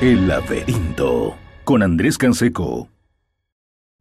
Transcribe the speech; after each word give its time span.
El 0.00 0.26
laberinto 0.26 1.36
con 1.62 1.82
Andrés 1.82 2.18
Canseco. 2.18 2.88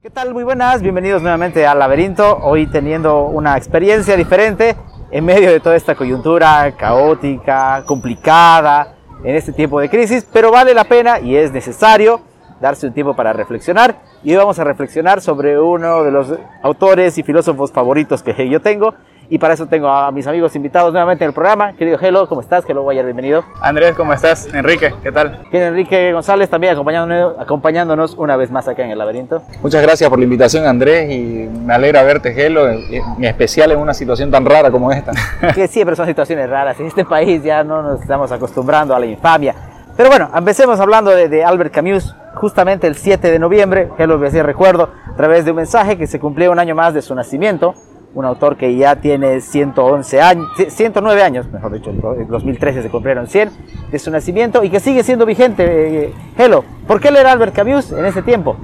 ¿Qué 0.01 0.09
tal? 0.09 0.33
Muy 0.33 0.43
buenas, 0.43 0.81
bienvenidos 0.81 1.21
nuevamente 1.21 1.67
al 1.67 1.79
laberinto. 1.79 2.39
Hoy 2.42 2.66
teniendo 2.66 3.25
una 3.25 3.56
experiencia 3.56 4.17
diferente 4.17 4.75
en 5.11 5.24
medio 5.24 5.51
de 5.51 5.59
toda 5.59 5.75
esta 5.75 5.93
coyuntura 5.93 6.74
caótica, 6.75 7.83
complicada, 7.85 8.95
en 9.23 9.36
este 9.36 9.54
tiempo 9.54 9.79
de 9.79 9.89
crisis, 9.89 10.27
pero 10.34 10.52
vale 10.52 10.73
la 10.73 10.86
pena 10.86 11.20
y 11.20 11.36
es 11.36 11.52
necesario 11.52 12.21
darse 12.60 12.88
un 12.88 12.94
tiempo 12.94 13.16
para 13.16 13.32
reflexionar. 13.32 14.02
Y 14.23 14.32
hoy 14.32 14.38
vamos 14.38 14.57
a 14.57 14.64
reflexionar 14.64 15.21
sobre 15.21 15.60
uno 15.60 16.04
de 16.04 16.12
los 16.12 16.34
autores 16.64 17.18
y 17.20 17.23
filósofos 17.23 17.71
favoritos 17.71 18.23
que 18.23 18.50
yo 18.50 18.62
tengo, 18.62 18.96
y 19.29 19.37
para 19.37 19.53
eso 19.53 19.67
tengo 19.67 19.87
a 19.87 20.11
mis 20.11 20.27
amigos 20.27 20.55
invitados 20.55 20.91
nuevamente 20.91 21.23
en 21.23 21.29
el 21.29 21.33
programa. 21.33 21.73
Querido 21.73 21.97
Hello, 22.01 22.27
¿cómo 22.27 22.41
estás? 22.41 22.65
Hello 22.67 22.83
Guayar, 22.83 23.05
bienvenido. 23.05 23.43
Andrés, 23.61 23.95
¿cómo 23.95 24.13
estás? 24.13 24.53
Enrique, 24.53 24.93
¿qué 25.01 25.11
tal? 25.11 25.41
Bien, 25.51 25.63
Enrique 25.63 26.11
González 26.13 26.49
también 26.49 26.73
acompañándonos, 26.73 27.39
acompañándonos 27.39 28.15
una 28.15 28.36
vez 28.36 28.51
más 28.51 28.67
acá 28.67 28.83
en 28.83 28.91
el 28.91 28.97
laberinto. 28.97 29.41
Muchas 29.61 29.81
gracias 29.81 30.09
por 30.09 30.19
la 30.19 30.25
invitación, 30.25 30.65
Andrés, 30.65 31.11
y 31.11 31.50
me 31.65 31.73
alegra 31.73 32.04
verte, 32.04 32.34
Hello, 32.36 32.67
en 32.70 33.23
especial 33.23 33.72
en 33.72 33.80
una 33.80 33.94
situación 33.94 34.30
tan 34.30 34.45
rara 34.45 34.72
como 34.72 34.91
esta. 34.91 35.14
que 35.55 35.67
siempre 35.67 35.95
son 35.95 36.05
situaciones 36.05 36.50
raras. 36.50 36.80
En 36.80 36.88
este 36.88 37.05
país 37.05 37.44
ya 37.44 37.64
no 37.64 37.81
nos 37.81 38.02
estamos 38.02 38.31
acostumbrando 38.31 38.95
a 38.95 39.00
la 39.00 39.05
infamia. 39.05 39.55
Pero 39.95 40.09
bueno, 40.09 40.30
empecemos 40.36 40.80
hablando 40.80 41.12
de, 41.12 41.44
Albert 41.44 41.72
Camus, 41.72 42.16
justamente 42.34 42.88
el 42.88 42.95
7 42.95 43.30
de 43.30 43.38
noviembre, 43.38 43.90
me 43.98 44.28
hacía 44.28 44.42
recuerdo, 44.42 44.90
a 45.12 45.16
través 45.16 45.45
de 45.45 45.52
un 45.52 45.58
mensaje 45.58 45.98
que 45.98 46.08
se 46.08 46.20
cumplía 46.20 46.50
un 46.50 46.58
año 46.58 46.73
más 46.73 46.95
de 46.95 47.03
su 47.03 47.14
nacimiento 47.14 47.76
un 48.16 48.26
autor 48.26 48.58
que 48.58 48.76
ya 48.76 48.98
tiene 48.98 49.41
111 49.41 50.22
años, 50.22 50.48
109 50.67 51.23
años, 51.23 51.48
mejor 51.52 51.73
dicho, 51.73 51.90
en 51.90 52.27
2013 52.27 52.84
se 52.84 52.89
cumplieron 52.89 53.27
100 53.27 53.49
de 53.91 53.99
su 53.99 54.12
nacimiento 54.12 54.63
y 54.63 54.70
que 54.70 54.80
sigue 54.80 55.03
siendo 55.03 55.26
vigente. 55.26 56.05
Eh, 56.05 56.13
Hello, 56.38 56.63
¿por 56.88 56.99
qué 56.99 57.12
leer 57.12 57.27
Albert 57.27 57.55
Camus 57.55 57.91
en 57.91 58.05
ese 58.05 58.22
tiempo? 58.22 58.55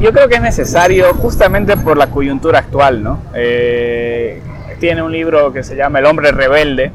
Yo 0.00 0.12
creo 0.12 0.28
que 0.28 0.36
es 0.36 0.42
necesario 0.42 1.12
justamente 1.14 1.76
por 1.76 1.96
la 1.96 2.08
coyuntura 2.08 2.60
actual, 2.60 3.02
¿no? 3.02 3.20
Eh, 3.34 4.40
tiene 4.80 5.02
un 5.02 5.12
libro 5.12 5.52
que 5.52 5.62
se 5.62 5.76
llama 5.76 5.98
El 5.98 6.06
hombre 6.06 6.32
rebelde, 6.32 6.90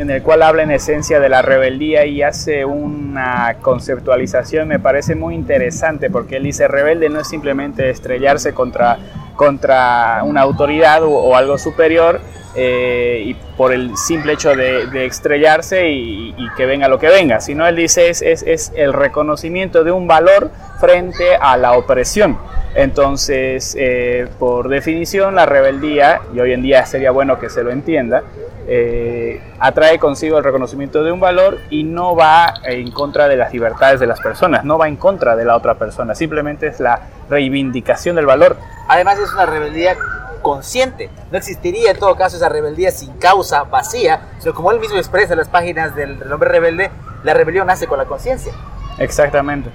en 0.00 0.08
el 0.08 0.22
cual 0.22 0.42
habla 0.42 0.62
en 0.62 0.70
esencia 0.70 1.20
de 1.20 1.28
la 1.28 1.42
rebeldía 1.42 2.06
y 2.06 2.22
hace 2.22 2.64
una 2.64 3.56
conceptualización, 3.60 4.66
me 4.66 4.78
parece 4.78 5.14
muy 5.14 5.34
interesante, 5.34 6.08
porque 6.08 6.36
él 6.36 6.44
dice, 6.44 6.68
rebelde 6.68 7.10
no 7.10 7.20
es 7.20 7.28
simplemente 7.28 7.90
estrellarse 7.90 8.54
contra 8.54 8.98
contra 9.36 10.20
una 10.22 10.42
autoridad 10.42 11.02
o, 11.02 11.34
algo 11.34 11.56
superior 11.56 12.20
eh, 12.54 13.22
y 13.24 13.34
por 13.56 13.72
el 13.72 13.96
simple 13.96 14.34
hecho 14.34 14.54
de, 14.54 15.06
estrellarse 15.06 15.88
y, 15.88 16.34
que 16.58 16.66
venga 16.66 16.88
lo 16.88 16.98
que 16.98 17.08
venga, 17.08 17.40
sino 17.40 17.66
él 17.66 17.76
dice 17.76 18.10
es, 18.10 18.20
es, 18.20 18.70
el 18.76 18.92
reconocimiento 18.92 19.82
de 19.82 19.92
un 19.92 20.06
valor 20.06 20.50
frente 20.78 21.36
a 21.40 21.56
la 21.56 21.72
opresión. 21.72 22.36
Entonces, 22.74 23.74
eh, 23.78 24.28
por 24.38 24.68
definición, 24.68 25.34
la 25.34 25.46
rebeldía, 25.46 26.20
y 26.34 26.40
hoy 26.40 26.52
en 26.52 26.60
día 26.60 26.84
sería 26.84 27.10
bueno 27.10 27.38
que 27.38 27.48
se 27.48 27.62
lo 27.62 27.70
entienda, 27.70 28.22
eh, 28.72 29.42
atrae 29.58 29.98
consigo 29.98 30.38
el 30.38 30.44
reconocimiento 30.44 31.02
de 31.02 31.10
un 31.10 31.18
valor 31.18 31.58
y 31.70 31.82
no 31.82 32.14
va 32.14 32.54
en 32.62 32.92
contra 32.92 33.26
de 33.26 33.34
las 33.34 33.52
libertades 33.52 33.98
de 33.98 34.06
las 34.06 34.20
personas, 34.20 34.64
no 34.64 34.78
va 34.78 34.86
en 34.86 34.94
contra 34.94 35.34
de 35.34 35.44
la 35.44 35.56
otra 35.56 35.74
persona, 35.74 36.14
simplemente 36.14 36.68
es 36.68 36.78
la 36.78 37.00
reivindicación 37.28 38.14
del 38.14 38.26
valor. 38.26 38.56
Además 38.86 39.18
es 39.18 39.32
una 39.32 39.44
rebeldía 39.44 39.96
consciente, 40.40 41.10
no 41.32 41.38
existiría 41.38 41.90
en 41.90 41.98
todo 41.98 42.14
caso 42.14 42.36
esa 42.36 42.48
rebeldía 42.48 42.92
sin 42.92 43.14
causa, 43.14 43.64
vacía, 43.64 44.28
sino 44.38 44.54
como 44.54 44.70
él 44.70 44.78
mismo 44.78 44.98
expresa 44.98 45.32
en 45.32 45.40
las 45.40 45.48
páginas 45.48 45.96
del, 45.96 46.32
hombre 46.32 46.48
rebelde, 46.48 46.92
la 47.24 47.34
rebelión 47.34 47.66
nace 47.66 47.88
con 47.88 47.98
la 47.98 48.04
conciencia. 48.04 48.52
Exactamente. 48.98 49.72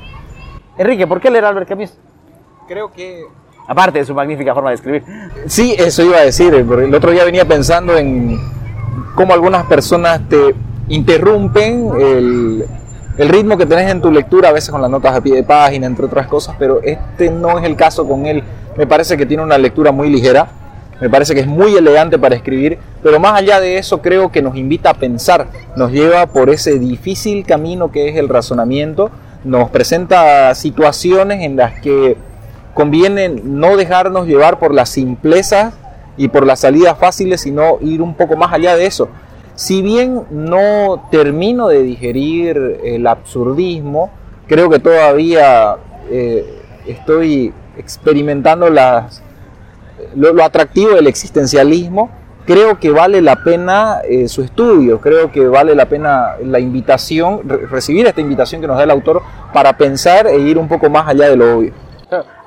Enrique, 0.78 1.06
¿por 1.06 1.20
qué 1.20 1.30
leer 1.30 1.44
Albert 1.44 1.68
Camus? 1.68 1.94
Creo 2.66 2.94
que 2.94 3.26
Aparte 3.68 3.98
de 3.98 4.06
su 4.06 4.14
magnífica 4.14 4.54
forma 4.54 4.70
de 4.70 4.76
escribir. 4.76 5.04
Sí, 5.48 5.74
eso 5.76 6.04
iba 6.04 6.18
a 6.18 6.22
decir. 6.22 6.54
El 6.54 6.94
otro 6.94 7.10
día 7.10 7.24
venía 7.24 7.46
pensando 7.46 7.98
en 7.98 8.40
cómo 9.16 9.34
algunas 9.34 9.66
personas 9.66 10.22
te 10.28 10.56
interrumpen 10.88 11.92
el, 12.00 12.66
ritmo 13.18 13.58
que 13.58 13.66
tenés 13.66 13.90
en 13.90 14.02
tu 14.02 14.12
lectura, 14.12 14.50
a 14.50 14.52
veces 14.52 14.70
con 14.70 14.82
las 14.82 14.92
notas 14.92 15.16
a 15.16 15.22
pie 15.22 15.36
de 15.36 15.44
página, 15.44 15.88
entre 15.88 16.06
otras 16.06 16.28
cosas, 16.28 16.56
pero 16.60 16.82
este 16.84 17.30
no 17.30 17.58
es 17.58 17.66
el 17.66 17.76
caso 17.76 18.08
con 18.08 18.26
él. 18.26 18.44
Me 18.76 18.86
parece 18.86 19.16
que 19.16 19.26
tiene 19.26 19.42
una 19.42 19.58
lectura 19.58 19.92
muy 19.94 20.10
ligera, 20.10 20.48
me 21.00 21.10
parece 21.10 21.34
que 21.34 21.42
es 21.42 21.48
muy 21.48 21.76
elegante 21.76 22.20
para 22.20 22.36
escribir, 22.36 22.78
pero 23.02 23.20
más 23.20 23.34
allá 23.34 23.62
de 23.62 23.78
eso 23.78 24.02
creo 24.02 24.32
que 24.32 24.42
nos 24.42 24.58
invita 24.58 24.90
a 24.90 24.94
pensar, 24.96 25.48
nos 25.78 25.92
lleva 25.92 26.28
por 26.28 26.50
ese 26.50 26.78
difícil 26.78 27.46
camino 27.46 27.90
que 27.90 28.10
es 28.10 28.18
el 28.18 28.28
razonamiento, 28.28 29.12
nos 29.46 29.70
presenta 29.70 30.54
situaciones 30.56 31.42
en 31.42 31.56
las 31.56 31.80
que 31.80 32.18
conviene 32.74 33.30
no 33.30 33.78
dejarnos 33.78 34.28
llevar 34.28 34.60
por 34.60 34.74
las 34.74 34.90
simplezas 34.90 35.74
y 36.18 36.28
por 36.28 36.46
las 36.46 36.62
salidas 36.62 36.98
fáciles, 36.98 37.42
sino 37.42 37.78
ir 37.82 38.02
un 38.02 38.16
poco 38.16 38.36
más 38.36 38.54
allá 38.54 38.76
de 38.76 38.86
eso. 38.86 39.10
Si 39.56 39.82
bien 39.82 40.24
no 40.32 41.08
termino 41.12 41.68
de 41.68 41.82
digerir 41.82 42.80
el 42.84 43.08
absurdismo, 43.08 44.12
creo 44.48 44.70
que 44.70 44.80
todavía 44.80 45.78
eh, 46.10 46.62
estoy 46.86 47.54
experimentando 47.78 48.70
las, 48.70 49.22
lo, 50.16 50.44
atractivo 50.44 50.96
del 50.96 51.08
existencialismo. 51.08 52.10
Creo 52.46 52.80
que 52.80 52.92
vale 52.92 53.22
la 53.22 53.44
pena 53.44 54.02
eh, 54.08 54.28
su 54.28 54.44
estudio, 54.44 55.02
creo 55.02 55.32
que 55.32 55.48
vale 55.48 55.74
la 55.74 55.88
pena 55.88 56.36
la 56.44 56.60
invitación, 56.60 57.42
recibir 57.72 58.06
esta 58.06 58.22
invitación 58.22 58.62
que 58.62 58.68
nos 58.68 58.78
da 58.78 58.84
el 58.84 58.92
autor 58.92 59.24
para 59.52 59.78
pensar 59.78 60.28
e 60.28 60.38
ir 60.38 60.60
un 60.60 60.68
poco 60.68 60.90
más 60.90 61.08
allá 61.08 61.28
de 61.28 61.38
lo 61.38 61.58
obvio. 61.58 61.74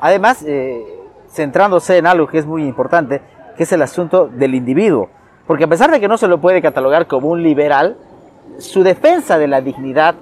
Además, 0.01 0.45
eh, 0.47 0.85
centrándose 1.29 1.97
en 1.97 2.07
algo 2.07 2.29
que 2.29 2.39
es 2.39 2.47
muy 2.47 2.63
importante, 2.63 3.23
que 3.59 3.65
es 3.65 3.73
el 3.73 3.83
asunto 3.83 4.29
del 4.29 4.55
individuo. 4.55 5.11
Porque 5.47 5.65
a 5.65 5.67
pesar 5.67 5.91
de 5.91 5.99
que 5.99 6.07
no 6.07 6.17
se 6.17 6.29
lo 6.29 6.41
puede 6.41 6.63
catalogar 6.63 7.09
como 7.09 7.29
un 7.29 7.43
liberal, 7.43 7.97
su 8.59 8.85
defensa 8.85 9.37
de 9.37 9.49
la 9.49 9.61
dignidad, 9.61 10.15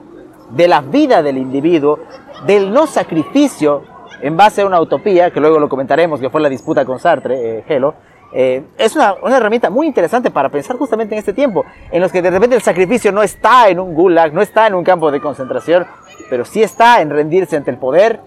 de 0.50 0.66
la 0.66 0.80
vida 0.80 1.22
del 1.22 1.36
individuo, 1.36 1.98
del 2.46 2.72
no 2.72 2.86
sacrificio 2.86 3.82
en 4.22 4.38
base 4.38 4.62
a 4.62 4.66
una 4.66 4.80
utopía, 4.80 5.30
que 5.30 5.40
luego 5.40 5.58
lo 5.58 5.68
comentaremos, 5.68 6.18
que 6.18 6.30
fue 6.30 6.40
la 6.40 6.48
disputa 6.48 6.86
con 6.86 6.98
Sartre, 6.98 7.58
eh, 7.58 7.64
Gelo, 7.68 7.94
eh, 8.32 8.64
es 8.78 8.96
una, 8.96 9.14
una, 9.22 9.36
herramienta 9.36 9.68
muy 9.68 9.86
interesante 9.86 10.30
para 10.30 10.48
pensar 10.48 10.76
justamente 10.76 11.14
en 11.14 11.18
este 11.18 11.34
tiempo, 11.34 11.64
en 11.90 12.00
los 12.00 12.10
que 12.10 12.22
de 12.22 12.30
repente 12.30 12.56
el 12.56 12.62
sacrificio 12.62 13.12
no 13.12 13.22
está 13.22 13.68
en 13.68 13.78
un 13.78 13.94
gulag, 13.94 14.32
no 14.32 14.40
está 14.40 14.66
en 14.66 14.74
un 14.74 14.82
campo 14.82 15.10
de 15.10 15.20
concentración, 15.20 15.86
pero 16.30 16.44
sí 16.46 16.62
está 16.62 17.02
en 17.02 17.10
rendirse 17.10 17.56
ante 17.56 17.70
el 17.70 17.76
poder 17.76 18.18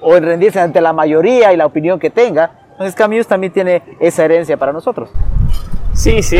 o 0.00 0.16
en 0.16 0.24
rendirse 0.24 0.60
ante 0.60 0.80
la 0.80 0.92
mayoría 0.92 1.52
y 1.52 1.56
la 1.56 1.66
opinión 1.66 1.98
que 1.98 2.10
tenga, 2.10 2.63
entonces 2.74 2.96
Camus 2.96 3.26
también 3.28 3.52
tiene 3.52 3.82
esa 4.00 4.24
herencia 4.24 4.56
para 4.56 4.72
nosotros. 4.72 5.08
Sí, 5.92 6.24
sí, 6.24 6.38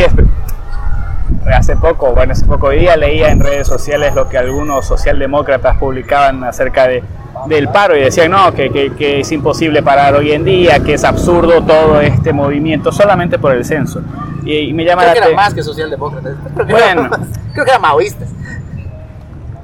hace 1.52 1.76
poco, 1.76 2.12
bueno, 2.12 2.32
hace 2.32 2.44
poco 2.44 2.70
día 2.70 2.96
leía 2.96 3.30
en 3.30 3.38
redes 3.38 3.68
sociales 3.68 4.14
lo 4.16 4.28
que 4.28 4.36
algunos 4.36 4.84
socialdemócratas 4.84 5.76
publicaban 5.76 6.42
acerca 6.42 6.88
de, 6.88 7.04
del 7.46 7.68
paro 7.68 7.96
y 7.96 8.00
decían, 8.00 8.32
no, 8.32 8.52
que, 8.52 8.70
que, 8.70 9.20
es 9.20 9.30
imposible 9.30 9.80
parar 9.82 10.14
hoy 10.14 10.32
en 10.32 10.44
día, 10.44 10.80
que 10.80 10.94
es 10.94 11.04
absurdo 11.04 11.62
todo 11.62 12.00
este 12.00 12.32
movimiento 12.32 12.90
solamente 12.90 13.38
por 13.38 13.52
el 13.52 13.64
censo. 13.64 14.00
Y, 14.44 14.72
me 14.72 14.84
llama 14.84 15.02
creo 15.02 15.14
que 15.14 15.18
eran 15.20 15.36
más 15.36 15.54
que 15.54 15.62
socialdemócratas. 15.62 16.34
Bueno, 16.66 17.10
creo 17.52 17.64
que 17.64 17.70
eran 17.70 17.82
maoístas. 17.82 18.28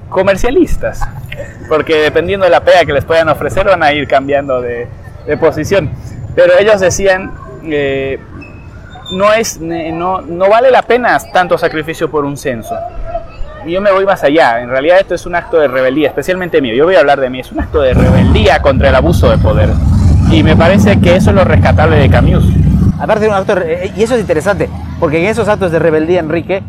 Comercialistas, 0.08 1.00
porque 1.68 1.96
dependiendo 1.96 2.44
de 2.44 2.50
la 2.50 2.60
pega 2.60 2.84
que 2.84 2.92
les 2.92 3.04
puedan 3.04 3.28
ofrecer 3.28 3.66
van 3.66 3.82
a 3.82 3.92
ir 3.92 4.06
cambiando 4.08 4.60
de, 4.60 4.88
de 5.26 5.36
posición. 5.36 5.90
Pero 6.34 6.58
ellos 6.58 6.80
decían, 6.80 7.32
eh, 7.64 8.18
no, 9.12 9.32
es, 9.32 9.60
no, 9.60 10.20
no 10.20 10.48
vale 10.48 10.70
la 10.70 10.82
pena 10.82 11.18
tanto 11.32 11.58
sacrificio 11.58 12.10
por 12.10 12.24
un 12.24 12.36
censo. 12.36 12.74
Y 13.66 13.72
yo 13.72 13.80
me 13.80 13.90
voy 13.90 14.06
más 14.06 14.22
allá. 14.24 14.60
En 14.60 14.70
realidad 14.70 15.00
esto 15.00 15.14
es 15.14 15.26
un 15.26 15.34
acto 15.34 15.58
de 15.58 15.68
rebeldía, 15.68 16.08
especialmente 16.08 16.62
mío. 16.62 16.74
Yo 16.74 16.84
voy 16.84 16.94
a 16.94 17.00
hablar 17.00 17.20
de 17.20 17.28
mí. 17.28 17.40
Es 17.40 17.52
un 17.52 17.60
acto 17.60 17.82
de 17.82 17.92
rebeldía 17.92 18.62
contra 18.62 18.88
el 18.88 18.94
abuso 18.94 19.30
de 19.30 19.38
poder. 19.38 19.70
Y 20.30 20.42
me 20.42 20.56
parece 20.56 21.00
que 21.00 21.16
eso 21.16 21.30
es 21.30 21.36
lo 21.36 21.44
rescatable 21.44 21.96
de 21.96 22.08
Camus. 22.08 22.44
Aparte 22.98 23.24
de 23.24 23.30
un 23.30 23.34
acto, 23.34 23.58
eh, 23.58 23.92
y 23.96 24.02
eso 24.02 24.14
es 24.14 24.20
interesante, 24.20 24.68
porque 24.98 25.18
en 25.18 25.26
esos 25.26 25.48
actos 25.48 25.72
de 25.72 25.78
rebeldía, 25.78 26.20
Enrique, 26.20 26.62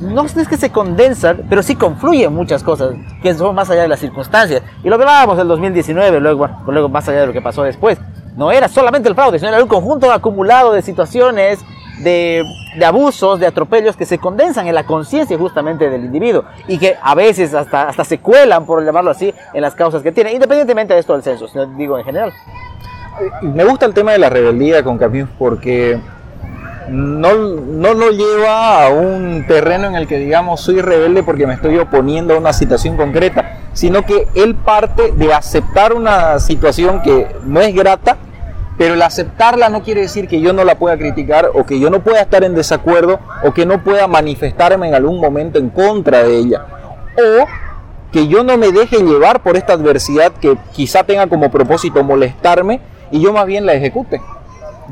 no 0.00 0.24
es 0.24 0.48
que 0.48 0.56
se 0.56 0.70
condensan, 0.70 1.42
pero 1.48 1.62
sí 1.62 1.76
confluyen 1.76 2.34
muchas 2.34 2.62
cosas 2.62 2.94
que 3.22 3.32
son 3.34 3.54
más 3.54 3.70
allá 3.70 3.82
de 3.82 3.88
las 3.88 4.00
circunstancias. 4.00 4.62
Y 4.84 4.88
lo 4.88 4.96
hablábamos 4.96 5.38
el 5.38 5.48
2019, 5.48 6.20
luego, 6.20 6.48
luego 6.66 6.88
más 6.88 7.08
allá 7.08 7.20
de 7.20 7.26
lo 7.28 7.32
que 7.32 7.40
pasó 7.40 7.62
después 7.62 7.98
no 8.36 8.52
era 8.52 8.68
solamente 8.68 9.08
el 9.08 9.14
fraude, 9.14 9.38
sino 9.38 9.50
era 9.50 9.62
un 9.62 9.68
conjunto 9.68 10.12
acumulado 10.12 10.72
de 10.72 10.82
situaciones, 10.82 11.58
de, 11.98 12.44
abusos, 12.84 13.40
de 13.40 13.46
atropellos 13.46 13.96
que 13.96 14.04
se 14.04 14.18
condensan 14.18 14.66
en 14.66 14.74
la 14.74 14.84
conciencia 14.84 15.36
justamente 15.38 15.88
del 15.88 16.04
individuo 16.04 16.44
y 16.68 16.78
que 16.78 16.96
a 17.00 17.14
veces 17.14 17.54
hasta, 17.54 17.88
hasta 17.88 18.04
se 18.04 18.18
cuelan, 18.18 18.66
por 18.66 18.84
llamarlo 18.84 19.10
así, 19.10 19.32
en 19.54 19.62
las 19.62 19.74
causas 19.74 20.02
que 20.02 20.12
tiene, 20.12 20.32
independientemente 20.32 20.94
de 20.94 21.00
esto 21.00 21.14
del 21.14 21.22
censo, 21.22 21.48
sino 21.48 21.66
digo 21.66 21.98
en 21.98 22.04
general. 22.04 22.32
Me 23.40 23.64
gusta 23.64 23.86
el 23.86 23.94
tema 23.94 24.12
de 24.12 24.18
la 24.18 24.28
rebeldía 24.28 24.84
con 24.84 24.98
Camus 24.98 25.28
porque 25.38 25.98
no, 26.88 27.34
no 27.34 27.94
lo 27.94 28.10
lleva 28.10 28.84
a 28.84 28.90
un 28.90 29.46
terreno 29.46 29.86
en 29.86 29.94
el 29.94 30.06
que 30.06 30.18
digamos 30.18 30.60
soy 30.60 30.82
rebelde 30.82 31.22
porque 31.22 31.46
me 31.46 31.54
estoy 31.54 31.78
oponiendo 31.78 32.34
a 32.34 32.38
una 32.38 32.52
situación 32.52 32.98
concreta, 32.98 33.58
sino 33.72 34.02
que 34.04 34.28
él 34.34 34.54
parte 34.54 35.12
de 35.12 35.32
aceptar 35.32 35.94
una 35.94 36.38
situación 36.38 37.02
que 37.02 37.26
no 37.44 37.60
es 37.60 37.74
grata, 37.74 38.18
pero 38.78 38.94
el 38.94 39.02
aceptarla 39.02 39.68
no 39.68 39.82
quiere 39.82 40.02
decir 40.02 40.28
que 40.28 40.40
yo 40.40 40.52
no 40.52 40.64
la 40.64 40.76
pueda 40.76 40.96
criticar 40.98 41.50
o 41.54 41.64
que 41.64 41.80
yo 41.80 41.90
no 41.90 42.00
pueda 42.00 42.20
estar 42.20 42.44
en 42.44 42.54
desacuerdo 42.54 43.20
o 43.42 43.52
que 43.52 43.64
no 43.64 43.82
pueda 43.82 44.06
manifestarme 44.06 44.88
en 44.88 44.94
algún 44.94 45.20
momento 45.20 45.58
en 45.58 45.70
contra 45.70 46.22
de 46.22 46.36
ella. 46.36 46.66
O 47.16 47.46
que 48.12 48.28
yo 48.28 48.44
no 48.44 48.56
me 48.56 48.72
deje 48.72 48.98
llevar 48.98 49.42
por 49.42 49.56
esta 49.56 49.72
adversidad 49.72 50.32
que 50.32 50.56
quizá 50.72 51.04
tenga 51.04 51.26
como 51.26 51.50
propósito 51.50 52.04
molestarme 52.04 52.80
y 53.10 53.20
yo 53.20 53.32
más 53.32 53.46
bien 53.46 53.64
la 53.66 53.74
ejecute. 53.74 54.20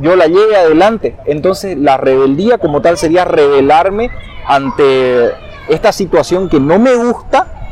Yo 0.00 0.16
la 0.16 0.26
lleve 0.26 0.56
adelante. 0.56 1.16
Entonces 1.26 1.76
la 1.78 1.96
rebeldía 1.96 2.58
como 2.58 2.80
tal 2.80 2.96
sería 2.96 3.24
rebelarme 3.24 4.10
ante 4.46 5.30
esta 5.68 5.92
situación 5.92 6.48
que 6.48 6.58
no 6.58 6.78
me 6.78 6.94
gusta 6.94 7.63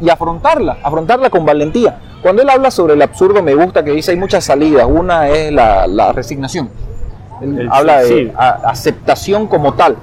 y 0.00 0.08
afrontarla, 0.08 0.78
afrontarla 0.82 1.30
con 1.30 1.44
valentía. 1.44 1.98
Cuando 2.22 2.42
él 2.42 2.48
habla 2.48 2.70
sobre 2.70 2.94
el 2.94 3.02
absurdo 3.02 3.42
me 3.42 3.54
gusta 3.54 3.84
que 3.84 3.90
dice 3.90 4.12
hay 4.12 4.16
muchas 4.16 4.44
salidas. 4.44 4.86
Una 4.88 5.28
es 5.28 5.52
la, 5.52 6.12
resignación. 6.12 6.70
Él 7.40 7.68
habla 7.70 8.02
de 8.02 8.32
aceptación 8.36 9.46
como 9.46 9.74
tal. 9.74 9.96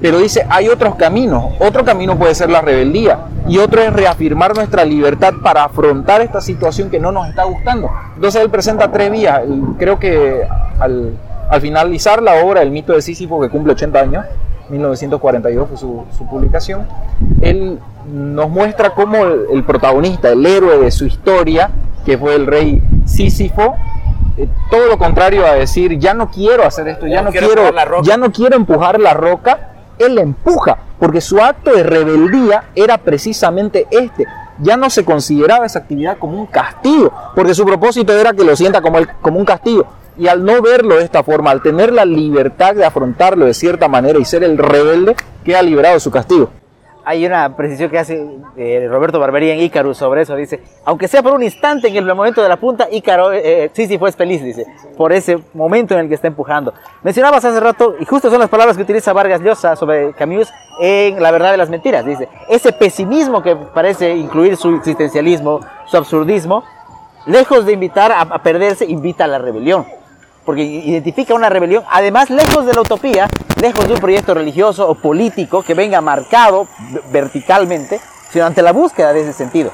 Pero 0.00 0.18
dice, 0.18 0.46
hay 0.50 0.68
otros 0.68 0.94
caminos. 0.96 1.52
Otro 1.58 1.84
camino 1.84 2.18
puede 2.18 2.34
ser 2.34 2.50
la 2.50 2.60
rebeldía 2.60 3.26
y 3.48 3.58
otro 3.58 3.80
es 3.80 3.92
reafirmar 3.92 4.54
nuestra 4.54 4.84
libertad 4.84 5.32
para 5.42 5.64
afrontar 5.64 6.20
esta 6.20 6.40
situación 6.40 6.90
que 6.90 6.98
no 6.98 7.12
nos 7.12 7.28
está 7.28 7.44
gustando. 7.44 7.90
Entonces 8.14 8.42
él 8.42 8.50
presenta 8.50 8.90
tres 8.92 9.10
vías. 9.10 9.40
Creo 9.78 9.98
que 9.98 10.46
al, 10.78 11.12
finalizar 11.60 12.22
la 12.22 12.44
obra 12.44 12.62
El 12.62 12.70
mito 12.70 12.92
de 12.92 13.00
Sísifo, 13.00 13.40
que 13.40 13.48
cumple 13.48 13.72
80 13.72 13.98
años, 13.98 14.26
1942 14.68 15.68
fue 15.68 15.76
su, 15.76 16.04
publicación, 16.30 16.86
él 17.40 17.78
nos 18.12 18.50
muestra 18.50 18.90
cómo 18.90 19.24
el, 19.24 19.64
protagonista, 19.64 20.30
el 20.30 20.44
héroe 20.44 20.78
de 20.78 20.90
su 20.90 21.06
historia, 21.06 21.70
que 22.04 22.18
fue 22.18 22.34
el 22.34 22.46
rey 22.46 22.82
Sísifo, 23.04 23.74
eh, 24.36 24.48
todo 24.70 24.86
lo 24.86 24.98
contrario 24.98 25.46
a 25.46 25.52
decir, 25.52 25.98
ya 25.98 26.14
no 26.14 26.30
quiero 26.30 26.66
hacer 26.66 26.88
esto, 26.88 27.06
ya, 27.06 27.22
no, 27.22 27.30
quiero, 27.30 27.72
ya 28.02 28.16
no 28.16 28.32
quiero 28.32 28.56
empujar 28.56 29.00
la 29.00 29.14
roca, 29.14 29.70
él 29.98 30.14
la 30.14 30.22
empuja, 30.22 30.78
porque 30.98 31.20
su 31.20 31.40
acto 31.40 31.72
de 31.72 31.82
rebeldía 31.82 32.64
era 32.74 32.98
precisamente 32.98 33.86
este. 33.90 34.26
Ya 34.58 34.76
no 34.76 34.88
se 34.88 35.04
consideraba 35.04 35.66
esa 35.66 35.80
actividad 35.80 36.18
como 36.18 36.38
un 36.38 36.46
castigo, 36.46 37.12
porque 37.34 37.54
su 37.54 37.64
propósito 37.64 38.12
era 38.12 38.32
que 38.32 38.44
lo 38.44 38.56
sienta 38.56 38.80
como, 38.80 38.98
el, 38.98 39.08
como 39.20 39.38
un 39.38 39.44
castigo. 39.44 39.86
Y 40.18 40.28
al 40.28 40.44
no 40.44 40.62
verlo 40.62 40.96
de 40.96 41.04
esta 41.04 41.22
forma, 41.22 41.50
al 41.50 41.62
tener 41.62 41.92
la 41.92 42.04
libertad 42.04 42.74
de 42.74 42.84
afrontarlo 42.84 43.44
de 43.44 43.54
cierta 43.54 43.88
manera 43.88 44.18
y 44.18 44.24
ser 44.24 44.44
el 44.44 44.58
rebelde, 44.58 45.14
queda 45.44 45.62
liberado 45.62 45.94
de 45.94 46.00
su 46.00 46.10
castigo 46.10 46.50
hay 47.08 47.24
una 47.24 47.54
precisión 47.54 47.88
que 47.88 48.00
hace 48.00 48.26
eh, 48.56 48.88
Roberto 48.90 49.20
Barbería 49.20 49.54
en 49.54 49.60
Ícaro 49.60 49.94
sobre 49.94 50.22
eso. 50.22 50.34
Dice, 50.34 50.60
aunque 50.84 51.06
sea 51.06 51.22
por 51.22 51.34
un 51.34 51.42
instante 51.44 51.86
en 51.86 51.96
el 51.96 52.14
momento 52.16 52.42
de 52.42 52.48
la 52.48 52.56
punta, 52.56 52.88
Ícaro, 52.90 53.32
eh, 53.32 53.42
eh, 53.44 53.70
sí, 53.72 53.86
sí, 53.86 53.96
fue 53.96 54.10
feliz, 54.10 54.42
dice, 54.42 54.66
por 54.96 55.12
ese 55.12 55.38
momento 55.54 55.94
en 55.94 56.00
el 56.00 56.08
que 56.08 56.16
está 56.16 56.26
empujando. 56.26 56.74
Mencionabas 57.04 57.44
hace 57.44 57.60
rato, 57.60 57.94
y 58.00 58.04
justo 58.04 58.28
son 58.28 58.40
las 58.40 58.50
palabras 58.50 58.76
que 58.76 58.82
utiliza 58.82 59.12
Vargas 59.12 59.40
Llosa 59.40 59.76
sobre 59.76 60.14
Camus 60.14 60.52
en 60.80 61.22
La 61.22 61.30
verdad 61.30 61.52
de 61.52 61.58
las 61.58 61.70
mentiras. 61.70 62.04
Dice, 62.04 62.28
ese 62.48 62.72
pesimismo 62.72 63.40
que 63.40 63.54
parece 63.54 64.16
incluir 64.16 64.56
su 64.56 64.74
existencialismo, 64.74 65.60
su 65.86 65.96
absurdismo, 65.96 66.64
lejos 67.26 67.66
de 67.66 67.72
invitar 67.72 68.10
a 68.10 68.42
perderse, 68.42 68.84
invita 68.84 69.26
a 69.26 69.28
la 69.28 69.38
rebelión 69.38 69.86
porque 70.46 70.62
identifica 70.62 71.34
una 71.34 71.50
rebelión, 71.50 71.84
además 71.90 72.30
lejos 72.30 72.64
de 72.64 72.72
la 72.72 72.80
utopía, 72.80 73.28
lejos 73.60 73.86
de 73.88 73.94
un 73.94 74.00
proyecto 74.00 74.32
religioso 74.32 74.88
o 74.88 74.94
político 74.94 75.62
que 75.62 75.74
venga 75.74 76.00
marcado 76.00 76.68
verticalmente, 77.10 78.00
sino 78.30 78.46
ante 78.46 78.62
la 78.62 78.72
búsqueda 78.72 79.12
de 79.12 79.22
ese 79.22 79.32
sentido. 79.32 79.72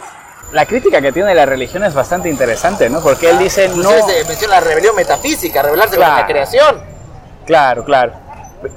La 0.51 0.67
crítica 0.67 1.01
que 1.01 1.13
tiene 1.13 1.35
la 1.35 1.47
religión 1.47 1.85
es 1.85 1.95
bastante 1.95 2.29
interesante, 2.29 2.89
¿no? 2.91 3.01
Porque 3.03 3.31
él 3.31 3.39
dice 3.39 3.69
no... 3.69 3.91
Se 4.07 4.25
menciona 4.27 4.55
la 4.55 4.61
rebelión 4.61 4.97
metafísica, 4.97 5.63
rebelarse 5.63 5.97
con 5.97 6.09
la 6.09 6.27
creación. 6.27 6.83
Claro, 7.47 7.85
claro. 7.85 8.13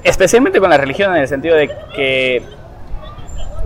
Especialmente 0.02 0.60
con 0.60 0.68
la 0.68 0.76
religión 0.76 1.14
en 1.14 1.22
el 1.22 1.28
sentido 1.28 1.56
de 1.56 1.68
que 1.94 2.42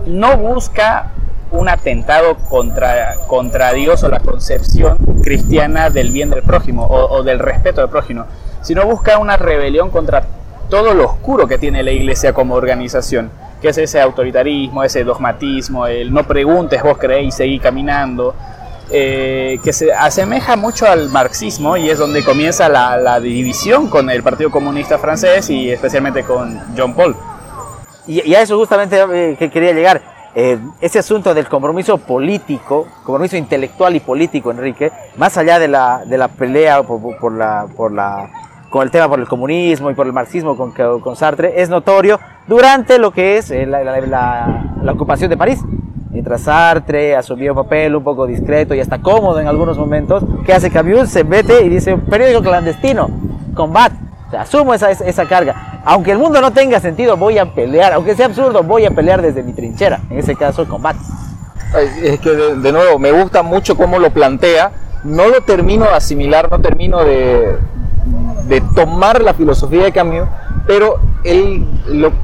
no 0.05 0.37
busca 0.37 1.11
un 1.51 1.69
atentado 1.69 2.35
contra, 2.49 3.15
contra 3.27 3.73
Dios 3.73 4.03
o 4.03 4.09
la 4.09 4.19
concepción 4.19 4.97
cristiana 5.21 5.89
del 5.89 6.11
bien 6.11 6.29
del 6.29 6.43
prójimo 6.43 6.85
o, 6.87 7.23
del 7.23 7.39
respeto 7.39 7.81
del 7.81 7.89
prójimo, 7.89 8.25
sino 8.61 8.85
busca 8.85 9.17
una 9.17 9.37
rebelión 9.37 9.89
contra 9.89 10.23
todo 10.69 10.93
lo 10.93 11.05
oscuro 11.05 11.47
que 11.47 11.57
tiene 11.57 11.83
la 11.83 11.91
iglesia 11.91 12.33
como 12.33 12.55
organización, 12.55 13.29
que 13.61 13.69
es 13.69 13.77
ese 13.77 13.99
autoritarismo, 13.99 14.83
ese 14.83 15.03
dogmatismo, 15.03 15.85
el 15.85 16.13
no 16.13 16.25
preguntes, 16.25 16.81
vos 16.81 16.97
creéis, 16.97 17.35
seguí 17.35 17.59
caminando, 17.59 18.33
eh, 18.93 19.59
que 19.63 19.71
se 19.71 19.93
asemeja 19.93 20.57
mucho 20.57 20.85
al 20.85 21.09
marxismo 21.09 21.77
y 21.77 21.89
es 21.89 21.97
donde 21.97 22.23
comienza 22.23 22.67
la, 22.67 23.19
división 23.19 23.89
con 23.89 24.09
el 24.09 24.23
Partido 24.23 24.51
Comunista 24.51 24.97
francés 24.97 25.49
y 25.49 25.69
especialmente 25.69 26.23
con 26.23 26.59
John 26.77 26.93
Paul. 26.93 27.15
Y, 28.07 28.33
a 28.33 28.41
eso 28.41 28.57
justamente 28.57 28.99
eh, 28.99 29.35
que 29.37 29.49
quería 29.49 29.71
llegar. 29.73 30.01
Eh, 30.33 30.57
ese 30.79 30.99
asunto 30.99 31.33
del 31.33 31.47
compromiso 31.49 31.97
político, 31.97 32.87
compromiso 33.03 33.35
intelectual 33.35 33.95
y 33.97 33.99
político, 33.99 34.51
Enrique, 34.51 34.89
más 35.17 35.37
allá 35.37 35.59
de 35.59 35.67
la, 35.67 36.05
de 36.05 36.17
la 36.17 36.29
pelea 36.29 36.83
por, 36.83 37.33
la, 37.33 37.67
por 37.75 37.91
la, 37.91 38.29
con 38.69 38.83
el 38.83 38.91
tema 38.91 39.09
por 39.09 39.19
el 39.19 39.27
comunismo 39.27 39.91
y 39.91 39.93
por 39.93 40.07
el 40.07 40.13
marxismo 40.13 40.55
con, 40.55 40.71
con 40.71 41.15
Sartre, 41.17 41.61
es 41.61 41.69
notorio 41.69 42.17
durante 42.47 42.97
lo 42.97 43.11
que 43.11 43.37
es 43.37 43.51
eh, 43.51 43.65
la, 43.65 43.83
la, 43.83 44.91
ocupación 44.93 45.29
de 45.29 45.35
París. 45.35 45.59
Mientras 46.11 46.41
Sartre 46.41 47.13
asumió 47.15 47.51
un 47.51 47.57
papel 47.63 47.93
un 47.93 48.03
poco 48.03 48.25
discreto 48.25 48.73
y 48.73 48.79
hasta 48.79 49.01
cómodo 49.01 49.41
en 49.41 49.47
algunos 49.47 49.77
momentos, 49.77 50.23
que 50.45 50.53
hace 50.53 50.71
Camus 50.71 51.09
se 51.09 51.25
mete 51.25 51.65
y 51.65 51.67
dice, 51.67 51.97
periódico 51.97 52.41
clandestino, 52.41 53.09
combat, 53.53 53.91
asumo 54.31 54.73
esa, 54.73 54.91
esa 54.91 55.25
carga 55.25 55.70
aunque 55.83 56.11
el 56.11 56.17
mundo 56.17 56.41
no 56.41 56.51
tenga 56.51 56.79
sentido, 56.79 57.17
voy 57.17 57.37
a 57.37 57.53
pelear. 57.53 57.93
Aunque 57.93 58.15
sea 58.15 58.27
absurdo, 58.27 58.63
voy 58.63 58.85
a 58.85 58.91
pelear 58.91 59.21
desde 59.21 59.43
mi 59.43 59.53
trinchera. 59.53 59.99
En 60.09 60.19
ese 60.19 60.35
caso, 60.35 60.67
combate. 60.67 60.99
Es 62.03 62.19
que 62.19 62.31
de, 62.31 62.71
nuevo, 62.71 62.99
me 62.99 63.11
gusta 63.11 63.43
mucho 63.43 63.75
cómo 63.75 63.97
lo 63.99 64.11
plantea. 64.11 64.71
No 65.03 65.27
lo 65.27 65.41
termino 65.41 65.85
de 65.85 65.93
asimilar, 65.93 66.51
no 66.51 66.59
termino 66.59 67.03
de, 67.03 67.57
de 68.47 68.61
tomar 68.75 69.21
la 69.23 69.33
filosofía 69.33 69.85
de 69.85 69.91
Camus, 69.91 70.27
pero 70.67 70.99
él, 71.23 71.65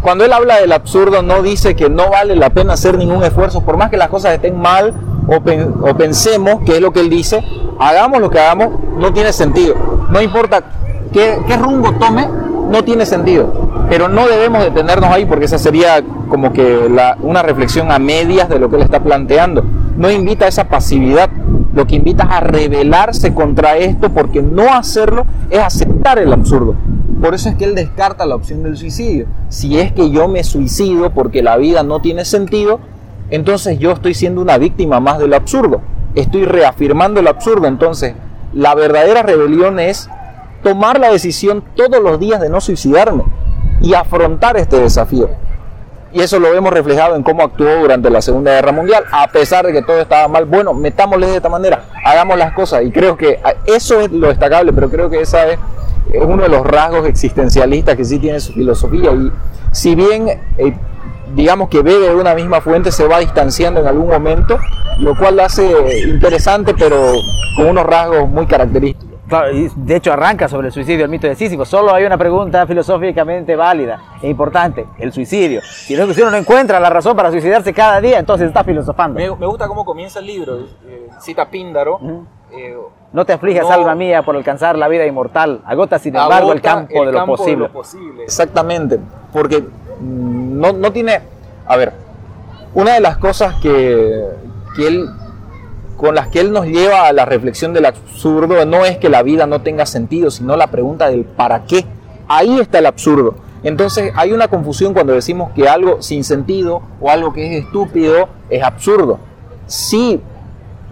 cuando 0.01 0.25
él 0.25 0.33
habla 0.33 0.57
del 0.57 0.71
absurdo 0.71 1.23
no 1.23 1.41
dice 1.41 1.75
que 1.75 1.89
no 1.89 2.11
vale 2.11 2.35
la 2.35 2.51
pena 2.51 2.73
hacer 2.73 2.95
ningún 2.95 3.23
esfuerzo, 3.23 3.61
por 3.65 3.77
más 3.77 3.89
que 3.89 3.97
las 3.97 4.09
cosas 4.09 4.33
estén 4.33 4.59
mal 4.59 4.93
o, 5.27 5.37
o 5.37 5.97
pensemos, 5.97 6.61
que 6.65 6.75
es 6.75 6.81
lo 6.81 6.91
que 6.91 6.99
él 6.99 7.09
dice, 7.09 7.43
hagamos 7.79 8.21
lo 8.21 8.29
que 8.29 8.39
hagamos, 8.39 8.79
no 8.95 9.11
tiene 9.11 9.33
sentido. 9.33 9.75
No 10.09 10.21
importa 10.21 10.61
qué, 11.11 11.39
qué 11.47 11.57
rumbo 11.57 11.93
tome, 11.93 12.27
no 12.69 12.83
tiene 12.83 13.05
sentido. 13.05 13.71
Pero 13.89 14.09
no 14.09 14.27
debemos 14.27 14.63
detenernos 14.63 15.09
ahí 15.09 15.25
porque 15.25 15.45
esa 15.45 15.57
sería 15.57 16.03
como 16.29 16.51
que 16.53 16.89
una 17.21 17.41
reflexión 17.41 17.91
a 17.91 17.99
medias 17.99 18.49
de 18.49 18.59
lo 18.59 18.69
que 18.69 18.75
él 18.75 18.81
está 18.81 19.01
planteando. 19.01 19.63
No 19.95 20.11
invita 20.11 20.45
a 20.45 20.49
esa 20.49 20.65
pasividad, 20.67 21.29
lo 21.73 21.87
que 21.87 21.95
invita 21.95 22.23
a 22.23 22.39
rebelarse 22.41 23.33
contra 23.33 23.77
esto 23.77 24.09
porque 24.09 24.41
no 24.41 24.73
hacerlo 24.73 25.25
es 25.49 25.59
aceptar 25.59 26.19
el 26.19 26.33
absurdo. 26.33 26.75
Por 27.21 27.33
eso 27.33 27.49
es 27.49 27.55
que 27.55 27.65
él 27.65 27.75
descarta 27.75 28.25
la 28.25 28.35
opción 28.35 28.61
del 28.61 28.77
suicidio. 28.77 29.25
Si 29.49 29.79
es 29.79 29.91
que 29.91 30.11
yo 30.11 30.27
me 30.27 30.43
suicido 30.43 31.11
porque 31.11 31.41
la 31.41 31.57
vida 31.57 31.81
no 31.81 31.99
tiene 31.99 32.25
sentido, 32.25 32.79
entonces 33.31 33.79
yo 33.79 33.91
estoy 33.91 34.13
siendo 34.13 34.41
una 34.41 34.57
víctima 34.57 34.99
más 34.99 35.17
del 35.17 35.33
absurdo. 35.33 35.81
Estoy 36.13 36.45
reafirmando 36.45 37.19
el 37.19 37.27
absurdo. 37.27 37.67
Entonces, 37.67 38.13
la 38.53 38.75
verdadera 38.75 39.23
rebelión 39.23 39.79
es 39.79 40.09
tomar 40.67 40.99
la 40.99 41.09
decisión 41.09 41.63
todos 41.75 42.03
los 42.03 42.19
días 42.19 42.41
de 42.41 42.49
no 42.49 42.59
suicidarme 42.59 43.23
y 43.79 43.93
afrontar 43.93 44.57
este 44.57 44.77
desafío. 44.77 45.29
Y 46.11 46.19
eso 46.19 46.39
lo 46.39 46.51
vemos 46.51 46.73
reflejado 46.73 47.15
en 47.15 47.23
cómo 47.23 47.43
actuó 47.43 47.73
durante 47.79 48.09
la 48.09 48.21
Segunda 48.21 48.51
Guerra 48.51 48.73
Mundial, 48.73 49.05
a 49.09 49.27
pesar 49.29 49.65
de 49.65 49.71
que 49.71 49.81
todo 49.81 50.01
estaba 50.01 50.27
mal. 50.27 50.43
Bueno, 50.43 50.73
metámosle 50.73 51.27
de 51.27 51.37
esta 51.37 51.47
manera, 51.47 51.85
hagamos 52.03 52.37
las 52.37 52.51
cosas. 52.51 52.83
Y 52.83 52.91
creo 52.91 53.15
que 53.15 53.39
eso 53.65 54.01
es 54.01 54.11
lo 54.11 54.27
destacable, 54.27 54.73
pero 54.73 54.89
creo 54.89 55.09
que 55.09 55.21
esa 55.21 55.47
es, 55.47 55.59
uno 56.21 56.43
de 56.43 56.49
los 56.49 56.65
rasgos 56.65 57.07
existencialistas 57.07 57.95
que 57.95 58.03
sí 58.03 58.19
tiene 58.19 58.41
su 58.41 58.51
filosofía. 58.51 59.11
Y 59.11 59.31
si 59.71 59.95
bien, 59.95 60.27
eh, 60.57 60.73
digamos 61.33 61.69
que 61.69 61.81
bebe 61.81 62.09
de 62.09 62.15
una 62.15 62.35
misma 62.35 62.59
fuente, 62.59 62.91
se 62.91 63.07
va 63.07 63.19
distanciando 63.19 63.79
en 63.79 63.87
algún 63.87 64.09
momento, 64.09 64.59
lo 64.99 65.15
cual 65.17 65.37
lo 65.37 65.43
hace 65.43 65.65
interesante, 66.09 66.73
pero 66.77 67.13
con 67.55 67.67
unos 67.67 67.85
rasgos 67.85 68.27
muy 68.27 68.47
característicos 68.47 69.06
de 69.27 69.95
hecho 69.95 70.13
arranca 70.13 70.47
sobre 70.47 70.67
el 70.67 70.73
suicidio, 70.73 71.03
el 71.03 71.11
mito 71.11 71.27
de 71.27 71.35
Sísifo. 71.35 71.65
Solo 71.65 71.93
hay 71.93 72.05
una 72.05 72.17
pregunta 72.17 72.65
filosóficamente 72.65 73.55
válida 73.55 74.01
e 74.21 74.29
importante, 74.29 74.85
el 74.97 75.11
suicidio. 75.11 75.61
Si 75.63 75.95
uno, 75.95 76.31
no 76.31 76.37
encuentra 76.37 76.79
la 76.79 76.89
razón 76.89 77.15
para 77.15 77.29
suicidarse 77.29 77.73
cada 77.73 77.99
día, 77.99 78.19
entonces 78.19 78.47
está 78.47 78.63
filosofando. 78.63 79.19
Me, 79.19 79.47
gusta 79.47 79.67
cómo 79.67 79.83
comienza 79.83 80.19
el 80.19 80.27
libro, 80.27 80.59
eh, 80.85 81.09
cita 81.19 81.49
Píndaro. 81.49 81.99
Eh, 82.51 82.77
no 83.11 83.25
te 83.25 83.33
aflijas, 83.33 83.69
alma 83.69 83.95
mía, 83.95 84.23
por 84.23 84.35
alcanzar 84.35 84.77
la 84.77 84.87
vida 84.87 85.05
inmortal. 85.05 85.61
Agota, 85.65 85.99
sin 85.99 86.15
embargo, 86.15 86.53
el 86.53 86.61
campo, 86.61 87.05
de, 87.05 87.11
lo 87.11 87.25
posible. 87.25 88.23
Exactamente, 88.23 88.99
porque 89.33 89.63
no, 89.99 90.71
no 90.71 90.91
tiene... 90.91 91.21
A 91.65 91.75
ver, 91.75 91.91
una 92.73 92.93
de 92.93 93.01
las 93.01 93.17
cosas 93.17 93.55
que, 93.55 94.23
que 94.75 94.87
él 94.87 95.09
con 95.97 96.15
las 96.15 96.27
que 96.27 96.39
él 96.39 96.51
nos 96.51 96.65
lleva 96.67 97.07
a 97.07 97.13
la 97.13 97.25
reflexión 97.25 97.73
del 97.73 97.85
absurdo 97.85 98.63
no 98.65 98.85
es 98.85 98.97
que 98.97 99.09
la 99.09 99.23
vida 99.23 99.47
no 99.47 99.61
tenga 99.61 99.85
sentido, 99.85 100.29
sino 100.31 100.55
la 100.55 100.67
pregunta 100.67 101.09
del 101.09 101.25
para 101.25 101.63
qué. 101.65 101.85
Ahí 102.27 102.59
está 102.59 102.79
el 102.79 102.85
absurdo. 102.85 103.35
Entonces 103.63 104.13
hay 104.15 104.31
una 104.31 104.47
confusión 104.47 104.93
cuando 104.93 105.13
decimos 105.13 105.51
que 105.55 105.67
algo 105.67 106.01
sin 106.01 106.23
sentido 106.23 106.81
o 107.01 107.09
algo 107.09 107.33
que 107.33 107.57
es 107.57 107.65
estúpido 107.65 108.29
es 108.49 108.63
absurdo. 108.63 109.19
Sí, 109.65 110.21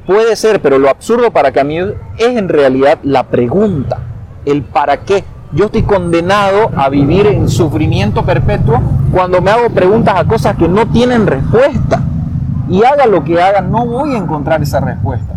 puede 0.07 0.35
ser, 0.35 0.61
pero 0.61 0.79
lo 0.79 0.89
absurdo 0.89 1.31
para 1.31 1.51
Camus 1.51 1.93
es 2.17 2.35
en 2.35 2.49
realidad 2.49 2.97
la 3.03 3.23
pregunta, 3.23 3.99
el 4.45 4.63
para 4.63 4.97
qué. 5.01 5.23
Yo 5.51 5.65
estoy 5.65 5.83
condenado 5.83 6.71
a 6.75 6.89
vivir 6.89 7.27
en 7.27 7.47
sufrimiento 7.47 8.25
perpetuo 8.25 8.81
cuando 9.11 9.39
me 9.41 9.51
hago 9.51 9.69
preguntas 9.69 10.15
a 10.17 10.25
cosas 10.25 10.57
que 10.57 10.67
no 10.67 10.87
tienen 10.87 11.27
respuesta. 11.27 12.04
Y 12.69 12.83
haga 12.83 13.05
lo 13.05 13.23
que 13.23 13.41
haga, 13.41 13.61
no 13.61 13.85
voy 13.85 14.15
a 14.15 14.17
encontrar 14.17 14.61
esa 14.61 14.79
respuesta. 14.79 15.33